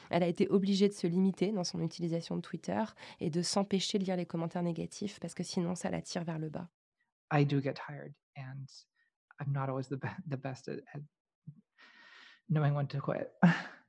Elle 0.10 0.24
a 0.24 0.28
été 0.28 0.50
obligée 0.50 0.90
de 0.90 0.94
se 0.94 1.08
limiter 1.08 1.52
dans 1.52 1.64
son 1.64 1.82
utilisation 1.82 2.36
de 2.36 2.42
Twitter 2.42 2.84
et 3.20 3.30
de 3.30 3.42
s'empêcher 3.42 4.00
de 4.00 4.04
lire 4.04 4.18
les 4.18 4.26
commentaires 4.26 4.64
négatifs 4.64 5.20
parce 5.20 5.34
que 5.34 5.44
sinon 5.44 5.76
ça 5.76 5.90
la 5.90 6.02
tire 6.02 6.24
vers 6.24 6.40
le 6.40 6.50
bas. 6.50 6.68
I 7.32 7.46
do 7.46 7.62
get 7.62 7.76
tired, 7.76 8.14
and 8.36 8.66
I'm 9.40 9.54
not 9.54 9.70
always 9.70 9.88
the 9.88 9.96
be- 9.96 10.10
the 10.28 10.36
best 10.36 10.70
knowing 12.50 12.76
when 12.76 12.88
to 12.88 13.00
quit. 13.00 13.32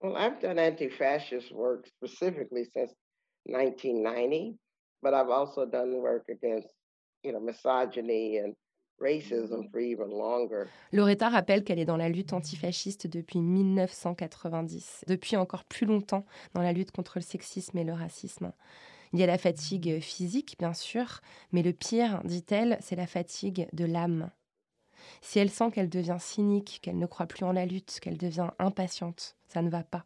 Well, 0.00 0.16
I've 0.16 0.40
done 0.40 0.58
anti 0.58 0.88
fascist 0.88 1.52
work 1.52 1.86
specifically 1.86 2.64
since 2.72 2.94
1990, 3.46 4.56
but 5.02 5.12
I've 5.12 5.30
also 5.30 5.66
done 5.66 6.00
work 6.00 6.24
against, 6.28 6.68
you 7.24 7.32
know, 7.32 7.40
misogyny 7.40 8.38
and 8.38 8.54
racism 9.00 9.70
for 9.70 9.80
even 9.80 10.10
longer. 10.10 10.68
Loretta 10.92 11.28
rappelle 11.28 11.64
qu'elle 11.64 11.78
est 11.78 11.84
dans 11.84 11.96
la 11.96 12.08
lutte 12.08 12.32
antifasciste 12.32 13.06
depuis 13.06 13.40
1990, 13.40 15.04
depuis 15.06 15.36
encore 15.36 15.64
plus 15.64 15.86
longtemps 15.86 16.24
dans 16.54 16.62
la 16.62 16.72
lutte 16.72 16.92
contre 16.92 17.18
le 17.18 17.22
sexisme 17.22 17.78
et 17.78 17.84
le 17.84 17.92
racisme. 17.92 18.52
Il 19.12 19.18
y 19.18 19.22
a 19.22 19.26
la 19.26 19.38
fatigue 19.38 20.00
physique, 20.00 20.56
bien 20.58 20.74
sûr, 20.74 21.20
mais 21.52 21.62
le 21.62 21.72
pire, 21.72 22.20
dit-elle, 22.24 22.76
c'est 22.80 22.96
la 22.96 23.06
fatigue 23.06 23.68
de 23.72 23.84
l'âme. 23.84 24.30
Si 25.20 25.38
elle 25.38 25.50
sent 25.50 25.70
qu'elle 25.72 25.88
devient 25.88 26.18
cynique, 26.18 26.80
qu'elle 26.82 26.98
ne 26.98 27.06
croit 27.06 27.26
plus 27.26 27.44
en 27.44 27.52
la 27.52 27.66
lutte, 27.66 27.98
qu'elle 28.00 28.18
devient 28.18 28.50
impatiente, 28.58 29.36
ça 29.48 29.62
ne 29.62 29.70
va 29.70 29.82
pas. 29.82 30.04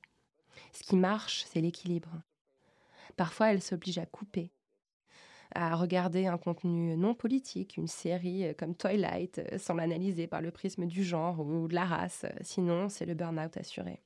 Ce 0.72 0.83
qui 0.83 0.96
marche, 0.96 1.44
c'est 1.46 1.61
l'équilibre. 1.61 2.22
Parfois, 3.16 3.53
elle 3.53 3.62
s'oblige 3.62 3.98
à 3.98 4.07
couper, 4.07 4.51
à 5.55 5.77
regarder 5.77 6.27
un 6.27 6.38
contenu 6.38 6.96
non 6.96 7.14
politique, 7.14 7.77
une 7.77 7.88
série 7.88 8.46
euh, 8.46 8.55
comme 8.57 8.75
Twilight, 8.75 9.38
euh, 9.38 9.59
sans 9.59 9.75
l'analyser 9.75 10.27
par 10.27 10.40
le 10.40 10.51
prisme 10.51 10.87
du 10.87 11.05
genre 11.05 11.40
ou 11.40 11.68
de 11.68 11.75
la 11.75 11.85
race. 11.85 12.25
Sinon, 12.40 12.88
c'est 12.88 13.05
le 13.05 13.14
burn-out 13.14 13.57
assuré. 13.57 14.01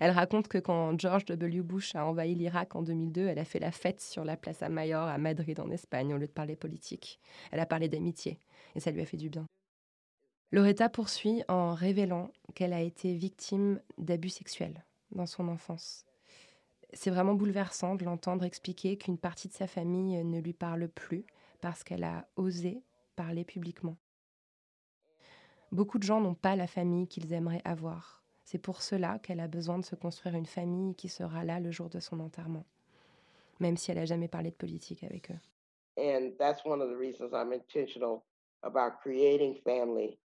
Elle 0.00 0.10
raconte 0.10 0.48
que 0.48 0.58
quand 0.58 0.98
George 0.98 1.26
W. 1.26 1.60
Bush 1.60 1.94
a 1.94 2.06
envahi 2.06 2.34
l'Irak 2.34 2.74
en 2.74 2.82
2002, 2.82 3.26
elle 3.26 3.38
a 3.38 3.44
fait 3.44 3.58
la 3.58 3.70
fête 3.70 4.00
sur 4.00 4.24
la 4.24 4.36
Plaza 4.36 4.68
Mayor 4.68 5.06
à 5.06 5.18
Madrid 5.18 5.60
en 5.60 5.70
Espagne 5.70 6.14
au 6.14 6.18
lieu 6.18 6.26
de 6.26 6.32
parler 6.32 6.56
politique. 6.56 7.20
Elle 7.50 7.60
a 7.60 7.66
parlé 7.66 7.88
d'amitié 7.88 8.38
et 8.74 8.80
ça 8.80 8.90
lui 8.90 9.00
a 9.00 9.06
fait 9.06 9.16
du 9.16 9.28
bien. 9.28 9.46
Loretta 10.52 10.88
poursuit 10.88 11.42
en 11.48 11.74
révélant 11.74 12.32
qu'elle 12.54 12.72
a 12.72 12.80
été 12.80 13.14
victime 13.14 13.80
d'abus 13.98 14.30
sexuels 14.30 14.84
dans 15.12 15.26
son 15.26 15.48
enfance. 15.48 16.04
C'est 16.92 17.10
vraiment 17.10 17.34
bouleversant 17.34 17.94
de 17.94 18.04
l'entendre 18.04 18.44
expliquer 18.44 18.96
qu'une 18.96 19.18
partie 19.18 19.46
de 19.46 19.52
sa 19.52 19.68
famille 19.68 20.24
ne 20.24 20.40
lui 20.40 20.52
parle 20.52 20.88
plus 20.88 21.24
parce 21.60 21.84
qu'elle 21.84 22.02
a 22.02 22.26
osé 22.34 22.82
parler 23.14 23.44
publiquement. 23.44 23.96
Beaucoup 25.70 25.98
de 25.98 26.02
gens 26.02 26.20
n'ont 26.20 26.34
pas 26.34 26.56
la 26.56 26.66
famille 26.66 27.06
qu'ils 27.06 27.32
aimeraient 27.32 27.62
avoir. 27.64 28.24
C'est 28.44 28.58
pour 28.58 28.82
cela 28.82 29.20
qu'elle 29.20 29.38
a 29.38 29.46
besoin 29.46 29.78
de 29.78 29.84
se 29.84 29.94
construire 29.94 30.34
une 30.34 30.46
famille 30.46 30.96
qui 30.96 31.08
sera 31.08 31.44
là 31.44 31.60
le 31.60 31.70
jour 31.70 31.88
de 31.88 32.00
son 32.00 32.18
enterrement, 32.18 32.64
même 33.60 33.76
si 33.76 33.92
elle 33.92 33.98
n'a 33.98 34.06
jamais 34.06 34.26
parlé 34.26 34.50
de 34.50 34.56
politique 34.56 35.04
avec 35.04 35.30
eux. 35.30 35.38
And 35.96 36.32
that's 36.38 36.64
one 36.64 36.82
of 36.82 36.90
the 36.90 36.98
reasons 36.98 37.32
I'm 37.32 37.52
intentional 37.52 38.22
about 38.62 39.00
creating 39.02 39.56
family 39.64 40.18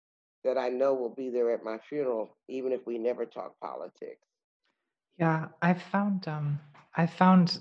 that 0.43 0.57
I 0.57 0.69
know 0.69 0.93
will 0.93 1.13
be 1.13 1.29
there 1.29 1.51
at 1.51 1.63
my 1.63 1.77
funeral, 1.89 2.37
even 2.47 2.71
if 2.71 2.85
we 2.85 2.97
never 2.97 3.25
talk 3.25 3.59
politics. 3.59 4.21
Yeah, 5.17 5.47
I've 5.61 5.81
found 5.81 6.27
um, 6.27 6.59
I 6.95 7.07
found 7.07 7.59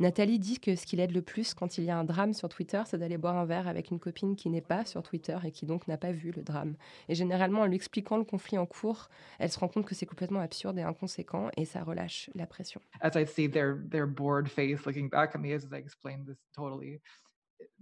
Nathalie 0.00 0.38
dit 0.38 0.58
que 0.58 0.74
ce 0.74 0.86
qui 0.86 0.96
l'aide 0.96 1.12
le 1.12 1.22
plus 1.22 1.54
quand 1.54 1.78
il 1.78 1.84
y 1.84 1.90
a 1.90 1.96
un 1.96 2.04
drame 2.04 2.32
sur 2.32 2.48
Twitter, 2.48 2.82
c'est 2.86 2.98
d'aller 2.98 3.18
boire 3.18 3.36
un 3.36 3.44
verre 3.44 3.68
avec 3.68 3.90
une 3.90 4.00
copine 4.00 4.34
qui 4.34 4.48
n'est 4.50 4.60
pas 4.62 4.84
sur 4.84 5.02
Twitter 5.02 5.36
et 5.44 5.52
qui 5.52 5.66
donc 5.66 5.86
n'a 5.86 5.96
pas 5.96 6.10
vu 6.10 6.32
le 6.32 6.42
drame. 6.42 6.74
Et 7.08 7.14
généralement, 7.14 7.60
en 7.60 7.66
lui 7.66 7.76
expliquant 7.76 8.16
le 8.16 8.24
conflit 8.24 8.58
en 8.58 8.66
cours, 8.66 9.10
elle 9.38 9.50
se 9.50 9.58
rend 9.58 9.68
compte 9.68 9.86
que 9.86 9.94
c'est 9.94 10.06
complètement 10.06 10.40
absurde 10.40 10.78
et 10.78 10.82
inconséquent 10.82 11.50
et 11.56 11.64
ça 11.64 11.84
relâche 11.84 12.30
la 12.34 12.46
pression. 12.46 12.80
as 13.00 13.16
I 13.16 13.26
see 13.26 13.48
their 13.48 13.76
their 13.90 14.06
bored 14.06 14.48
face 14.48 14.84
looking 14.86 15.08
back 15.08 15.34
at 15.34 15.38
me 15.38 15.52
as 15.52 15.64
I 15.70 15.76
explain 15.76 16.24
this 16.24 16.38
totally 16.52 17.00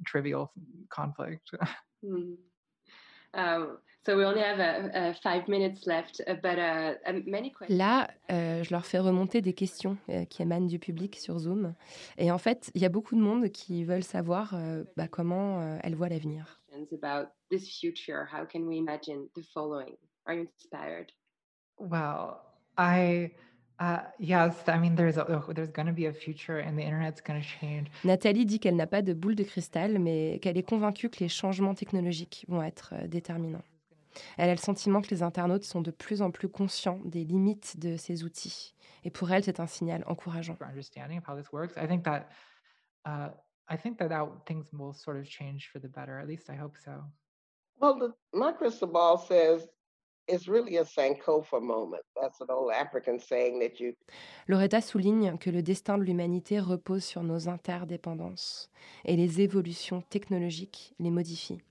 trivial 0.04 0.50
conflict. 0.90 1.56
So 4.06 4.16
we 4.16 4.24
only 4.24 4.40
have 4.40 5.16
five 5.22 5.46
minutes 5.46 5.86
left, 5.86 6.22
but 6.42 6.58
many 7.26 7.52
questions. 7.52 7.76
Là, 7.76 8.08
euh, 8.30 8.62
je 8.62 8.70
leur 8.70 8.86
fais 8.86 8.98
remonter 8.98 9.42
des 9.42 9.52
questions 9.52 9.98
euh, 10.08 10.24
qui 10.24 10.40
émanent 10.40 10.66
du 10.66 10.78
public 10.78 11.16
sur 11.16 11.38
Zoom. 11.38 11.74
Et 12.16 12.30
en 12.30 12.38
fait, 12.38 12.70
il 12.74 12.80
y 12.80 12.86
a 12.86 12.88
beaucoup 12.88 13.14
de 13.14 13.20
monde 13.20 13.50
qui 13.50 13.84
veulent 13.84 14.02
savoir 14.02 14.54
euh, 14.54 14.84
bah, 14.96 15.06
comment 15.06 15.60
euh, 15.60 15.78
elles 15.82 15.94
voient 15.94 16.08
l'avenir. 16.08 16.60
about 16.92 17.28
this 17.50 17.78
future. 17.78 18.26
How 18.32 18.46
can 18.46 18.60
we 18.60 18.78
imagine 18.78 19.28
the 19.34 19.42
following? 19.52 19.96
Are 20.26 20.34
you 20.34 20.46
inspired? 20.56 21.12
Well, 21.78 22.40
I 22.78 23.32
uh, 23.80 24.00
yes, 24.18 24.54
I 24.68 24.78
mean 24.78 24.94
there's 24.94 25.16
a, 25.16 25.26
oh, 25.28 25.52
there's 25.52 25.72
going 25.72 25.86
to 25.86 25.92
be 25.92 26.06
a 26.06 26.12
future 26.12 26.58
and 26.58 26.76
the 26.76 26.82
internet's 26.82 27.20
going 27.20 27.40
to 27.40 27.46
change. 27.46 27.88
Nathalie 28.04 28.44
dit 28.44 28.60
qu'elle 28.60 28.76
n'a 28.76 28.86
pas 28.86 29.02
de 29.02 29.14
boule 29.14 29.34
de 29.34 29.44
cristal, 29.44 29.98
mais 29.98 30.38
qu'elle 30.40 30.58
est 30.58 30.68
convaincue 30.68 31.08
que 31.08 31.20
les 31.20 31.28
changements 31.28 31.74
technologiques 31.74 32.44
vont 32.48 32.62
être 32.62 32.94
euh, 32.94 33.06
déterminants. 33.06 33.64
Elle 34.36 34.50
a 34.50 34.54
le 34.54 34.58
sentiment 34.58 35.00
que 35.00 35.08
les 35.10 35.22
internautes 35.22 35.64
sont 35.64 35.80
de 35.80 35.90
plus 35.90 36.20
en 36.20 36.30
plus 36.30 36.48
conscients 36.48 36.98
des 37.04 37.24
limites 37.24 37.78
de 37.78 37.96
ces 37.96 38.24
outils. 38.24 38.74
Et 39.04 39.10
pour 39.10 39.30
elle, 39.30 39.44
c'est 39.44 39.60
un 39.60 39.66
signal 39.66 40.04
encourageant. 40.06 40.56
for 40.56 40.66
understanding 40.66 41.18
of 41.18 41.24
how 41.26 41.34
this 41.34 41.50
works. 41.52 41.74
I 41.76 41.86
think 41.86 42.04
that 42.04 42.28
uh, 43.06 43.30
I 43.70 43.76
think 43.76 43.98
that, 43.98 44.08
that 44.08 44.26
things 44.46 44.66
will 44.72 44.92
sort 44.92 45.16
of 45.16 45.24
change 45.26 45.70
for 45.72 45.80
the 45.80 45.88
better. 45.88 46.18
At 46.18 46.26
least 46.26 46.50
I 46.50 46.56
hope 46.56 46.76
so. 46.84 47.04
Well, 47.80 47.96
the, 47.98 48.12
my 48.36 48.52
crystal 48.52 48.88
ball 48.88 49.16
says 49.16 49.66
it's 50.30 50.46
really 50.48 50.76
a 50.76 50.84
Sankofa 50.84 51.60
moment. 51.60 52.02
That's 52.20 52.40
an 52.40 52.48
old 52.50 52.72
African 52.72 53.18
saying 53.18 53.60
that 53.60 53.80
you 53.80 53.94
Loretta 54.48 54.80
souligne 54.80 55.36
que 55.38 55.50
le 55.50 55.62
destin 55.62 55.98
de 55.98 56.04
l'humanité 56.04 56.60
repose 56.60 57.04
sur 57.04 57.22
nos 57.22 57.48
interdépendances 57.48 58.70
et 59.04 59.16
les 59.16 59.40
évolutions 59.40 60.02
technologiques 60.10 60.94
les 60.98 61.10
modifient. 61.10 61.62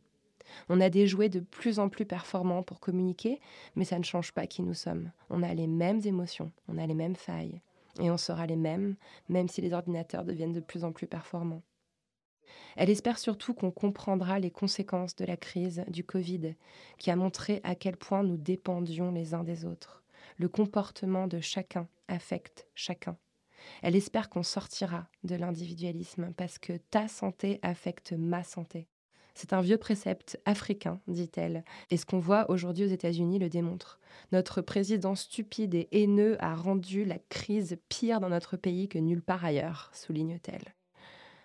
On 0.67 0.81
a 0.81 0.89
des 0.89 1.07
jouets 1.07 1.29
de 1.29 1.39
plus 1.39 1.79
en 1.79 1.89
plus 1.89 2.05
performants 2.05 2.63
pour 2.63 2.79
communiquer, 2.79 3.39
mais 3.75 3.85
ça 3.85 3.99
ne 3.99 4.03
change 4.03 4.31
pas 4.31 4.47
qui 4.47 4.63
nous 4.63 4.73
sommes. 4.73 5.11
On 5.29 5.43
a 5.43 5.53
les 5.53 5.67
mêmes 5.67 6.01
émotions, 6.05 6.51
on 6.67 6.77
a 6.77 6.87
les 6.87 6.95
mêmes 6.95 7.15
failles, 7.15 7.61
et 7.99 8.09
on 8.09 8.17
sera 8.17 8.47
les 8.47 8.55
mêmes, 8.55 8.95
même 9.27 9.47
si 9.47 9.61
les 9.61 9.73
ordinateurs 9.73 10.23
deviennent 10.23 10.53
de 10.53 10.59
plus 10.59 10.83
en 10.83 10.91
plus 10.91 11.07
performants. 11.07 11.61
Elle 12.75 12.89
espère 12.89 13.19
surtout 13.19 13.53
qu'on 13.53 13.71
comprendra 13.71 14.39
les 14.39 14.51
conséquences 14.51 15.15
de 15.15 15.25
la 15.25 15.37
crise 15.37 15.83
du 15.87 16.03
Covid, 16.03 16.55
qui 16.97 17.11
a 17.11 17.15
montré 17.15 17.61
à 17.63 17.75
quel 17.75 17.97
point 17.97 18.23
nous 18.23 18.37
dépendions 18.37 19.11
les 19.11 19.33
uns 19.33 19.43
des 19.43 19.65
autres. 19.65 20.03
Le 20.37 20.49
comportement 20.49 21.27
de 21.27 21.39
chacun 21.39 21.87
affecte 22.07 22.67
chacun. 22.75 23.17
Elle 23.81 23.95
espère 23.95 24.29
qu'on 24.29 24.43
sortira 24.43 25.07
de 25.23 25.35
l'individualisme 25.35 26.33
parce 26.37 26.59
que 26.59 26.73
ta 26.73 27.07
santé 27.07 27.59
affecte 27.61 28.13
ma 28.13 28.43
santé. 28.43 28.87
C'est 29.35 29.53
un 29.53 29.61
vieux 29.61 29.77
précepte 29.77 30.39
africain, 30.45 30.99
dit-elle, 31.07 31.63
et 31.91 31.97
ce 31.97 32.05
qu'on 32.05 32.19
voit 32.19 32.49
aujourd'hui 32.49 32.83
aux 32.83 32.89
États-Unis 32.89 33.39
le 33.39 33.47
démontre. 33.47 33.99
Notre 34.33 34.61
président 34.61 35.15
stupide 35.15 35.75
et 35.75 35.87
haineux 35.91 36.35
a 36.43 36.55
rendu 36.55 37.05
la 37.05 37.19
crise 37.29 37.77
pire 37.87 38.19
dans 38.19 38.29
notre 38.29 38.57
pays 38.57 38.89
que 38.89 38.99
nulle 38.99 39.21
part 39.21 39.45
ailleurs, 39.45 39.91
souligne-t-elle. 39.93 40.75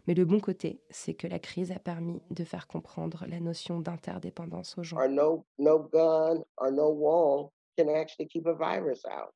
Mais 0.07 0.14
le 0.14 0.24
bon 0.24 0.40
côté, 0.40 0.80
c'est 0.90 1.14
que 1.14 1.26
la 1.26 1.38
crise 1.38 1.72
a 1.72 1.78
permis 1.78 2.20
de 2.30 2.44
faire 2.44 2.66
comprendre 2.66 3.24
la 3.28 3.40
notion 3.40 3.80
d'interdépendance 3.80 4.76
aux 4.78 4.82
gens. 4.82 4.98
no, 5.09 5.46
no 5.59 5.78
gun 5.78 6.42
or 6.59 6.70
no 6.70 6.90
wall 6.90 7.52
can 7.78 7.88
actually 7.88 8.28
keep 8.28 8.46
a 8.46 8.55
virus 8.55 9.05
out. 9.07 9.34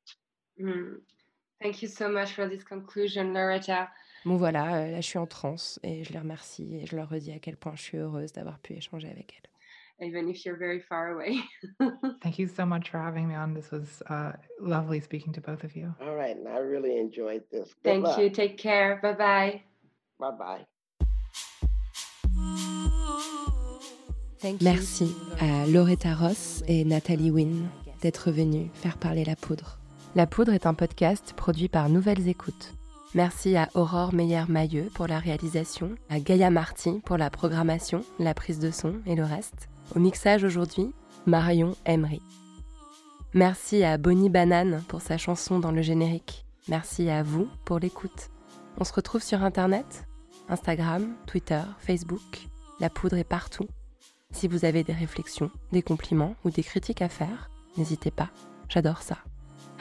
Mm. 0.59 1.01
Thank 1.61 1.81
you 1.81 1.89
so 1.89 2.07
much 2.07 2.33
for 2.33 2.47
this 2.47 2.63
conclusion, 2.63 3.33
Loretta. 3.33 3.89
Bon 4.25 4.35
voilà, 4.35 4.75
euh, 4.75 4.91
là 4.91 5.01
je 5.01 5.07
suis 5.07 5.17
en 5.17 5.27
transe 5.27 5.79
et 5.83 6.03
je 6.03 6.13
les 6.13 6.19
remercie 6.19 6.75
et 6.75 6.85
je 6.85 6.95
leur 6.95 7.09
redis 7.09 7.31
à 7.31 7.39
quel 7.39 7.57
point 7.57 7.73
je 7.75 7.81
suis 7.81 7.97
heureuse 7.97 8.31
d'avoir 8.33 8.59
pu 8.59 8.73
échanger 8.73 9.09
avec 9.09 9.33
elles. 9.33 9.49
Even 10.01 10.29
if 10.29 10.45
you're 10.45 10.57
very 10.57 10.79
far 10.79 11.09
away. 11.11 11.39
Thank 12.21 12.39
you 12.39 12.47
so 12.47 12.65
much 12.65 12.89
for 12.89 12.99
having 12.99 13.27
me 13.27 13.35
on. 13.35 13.53
This 13.53 13.69
was 13.71 14.01
uh, 14.09 14.31
lovely 14.61 15.01
speaking 15.01 15.33
to 15.33 15.41
both 15.41 15.65
of 15.65 15.75
you. 15.75 15.93
All 16.01 16.15
right, 16.15 16.37
and 16.37 16.47
I 16.47 16.59
really 16.59 16.97
enjoyed 16.97 17.43
this. 17.51 17.73
Good 17.73 17.83
Thank 17.83 18.05
luck. 18.05 18.19
you. 18.19 18.29
Take 18.29 18.57
care. 18.57 18.99
Bye 19.01 19.13
bye. 19.13 19.63
Bye 20.19 20.31
bye. 20.37 20.65
Merci 24.61 25.15
à 25.39 25.65
Loretta 25.67 26.13
Ross 26.13 26.63
et 26.67 26.85
Nathalie 26.85 27.31
Wynne 27.31 27.69
d'être 28.01 28.31
venues 28.31 28.69
faire 28.73 28.97
parler 28.97 29.25
la 29.25 29.35
poudre. 29.35 29.79
La 30.15 30.27
poudre 30.27 30.53
est 30.53 30.65
un 30.65 30.73
podcast 30.73 31.33
produit 31.35 31.67
par 31.67 31.89
Nouvelles 31.89 32.27
Écoutes. 32.27 32.73
Merci 33.15 33.57
à 33.57 33.69
Aurore 33.73 34.13
Meyer-Mailleux 34.13 34.89
pour 34.93 35.07
la 35.07 35.19
réalisation, 35.19 35.95
à 36.09 36.19
Gaïa 36.19 36.49
Marty 36.49 37.01
pour 37.05 37.17
la 37.17 37.29
programmation, 37.29 38.03
la 38.19 38.33
prise 38.33 38.59
de 38.59 38.71
son 38.71 38.95
et 39.05 39.15
le 39.15 39.23
reste. 39.23 39.67
Au 39.95 39.99
mixage 39.99 40.43
aujourd'hui, 40.43 40.93
Marion 41.25 41.75
Emery. 41.85 42.21
Merci 43.33 43.83
à 43.83 43.97
Bonnie 43.97 44.29
Banane 44.29 44.83
pour 44.87 45.01
sa 45.01 45.17
chanson 45.17 45.59
dans 45.59 45.71
le 45.71 45.81
générique. 45.81 46.45
Merci 46.67 47.09
à 47.09 47.23
vous 47.23 47.47
pour 47.65 47.79
l'écoute. 47.79 48.29
On 48.79 48.83
se 48.83 48.93
retrouve 48.93 49.23
sur 49.23 49.43
Internet, 49.43 50.07
Instagram, 50.49 51.15
Twitter, 51.27 51.61
Facebook. 51.79 52.47
La 52.79 52.89
poudre 52.89 53.17
est 53.17 53.23
partout. 53.23 53.67
Si 54.31 54.47
vous 54.47 54.65
avez 54.65 54.83
des 54.83 54.93
réflexions, 54.93 55.51
des 55.71 55.81
compliments 55.81 56.35
ou 56.43 56.49
des 56.49 56.63
critiques 56.63 57.01
à 57.01 57.09
faire, 57.09 57.49
n'hésitez 57.77 58.11
pas, 58.11 58.29
j'adore 58.67 59.01
ça. 59.01 59.17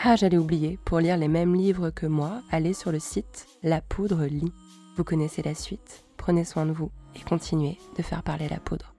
Ah, 0.03 0.14
j'allais 0.16 0.37
oublier, 0.37 0.79
pour 0.85 1.01
lire 1.01 1.16
les 1.16 1.29
mêmes 1.29 1.55
livres 1.55 1.91
que 1.91 2.07
moi, 2.07 2.43
allez 2.51 2.73
sur 2.73 2.93
le 2.93 3.01
site 3.01 3.47
La 3.62 3.81
Poudre 3.81 4.27
Lit. 4.27 4.53
Vous 4.97 5.05
connaissez 5.05 5.43
la 5.43 5.55
suite, 5.55 6.05
prenez 6.16 6.45
soin 6.45 6.66
de 6.66 6.73
vous 6.73 6.91
et 7.16 7.21
continuez 7.21 7.79
de 7.97 8.03
faire 8.03 8.23
parler 8.23 8.49
la 8.49 8.61
poudre. 8.61 8.95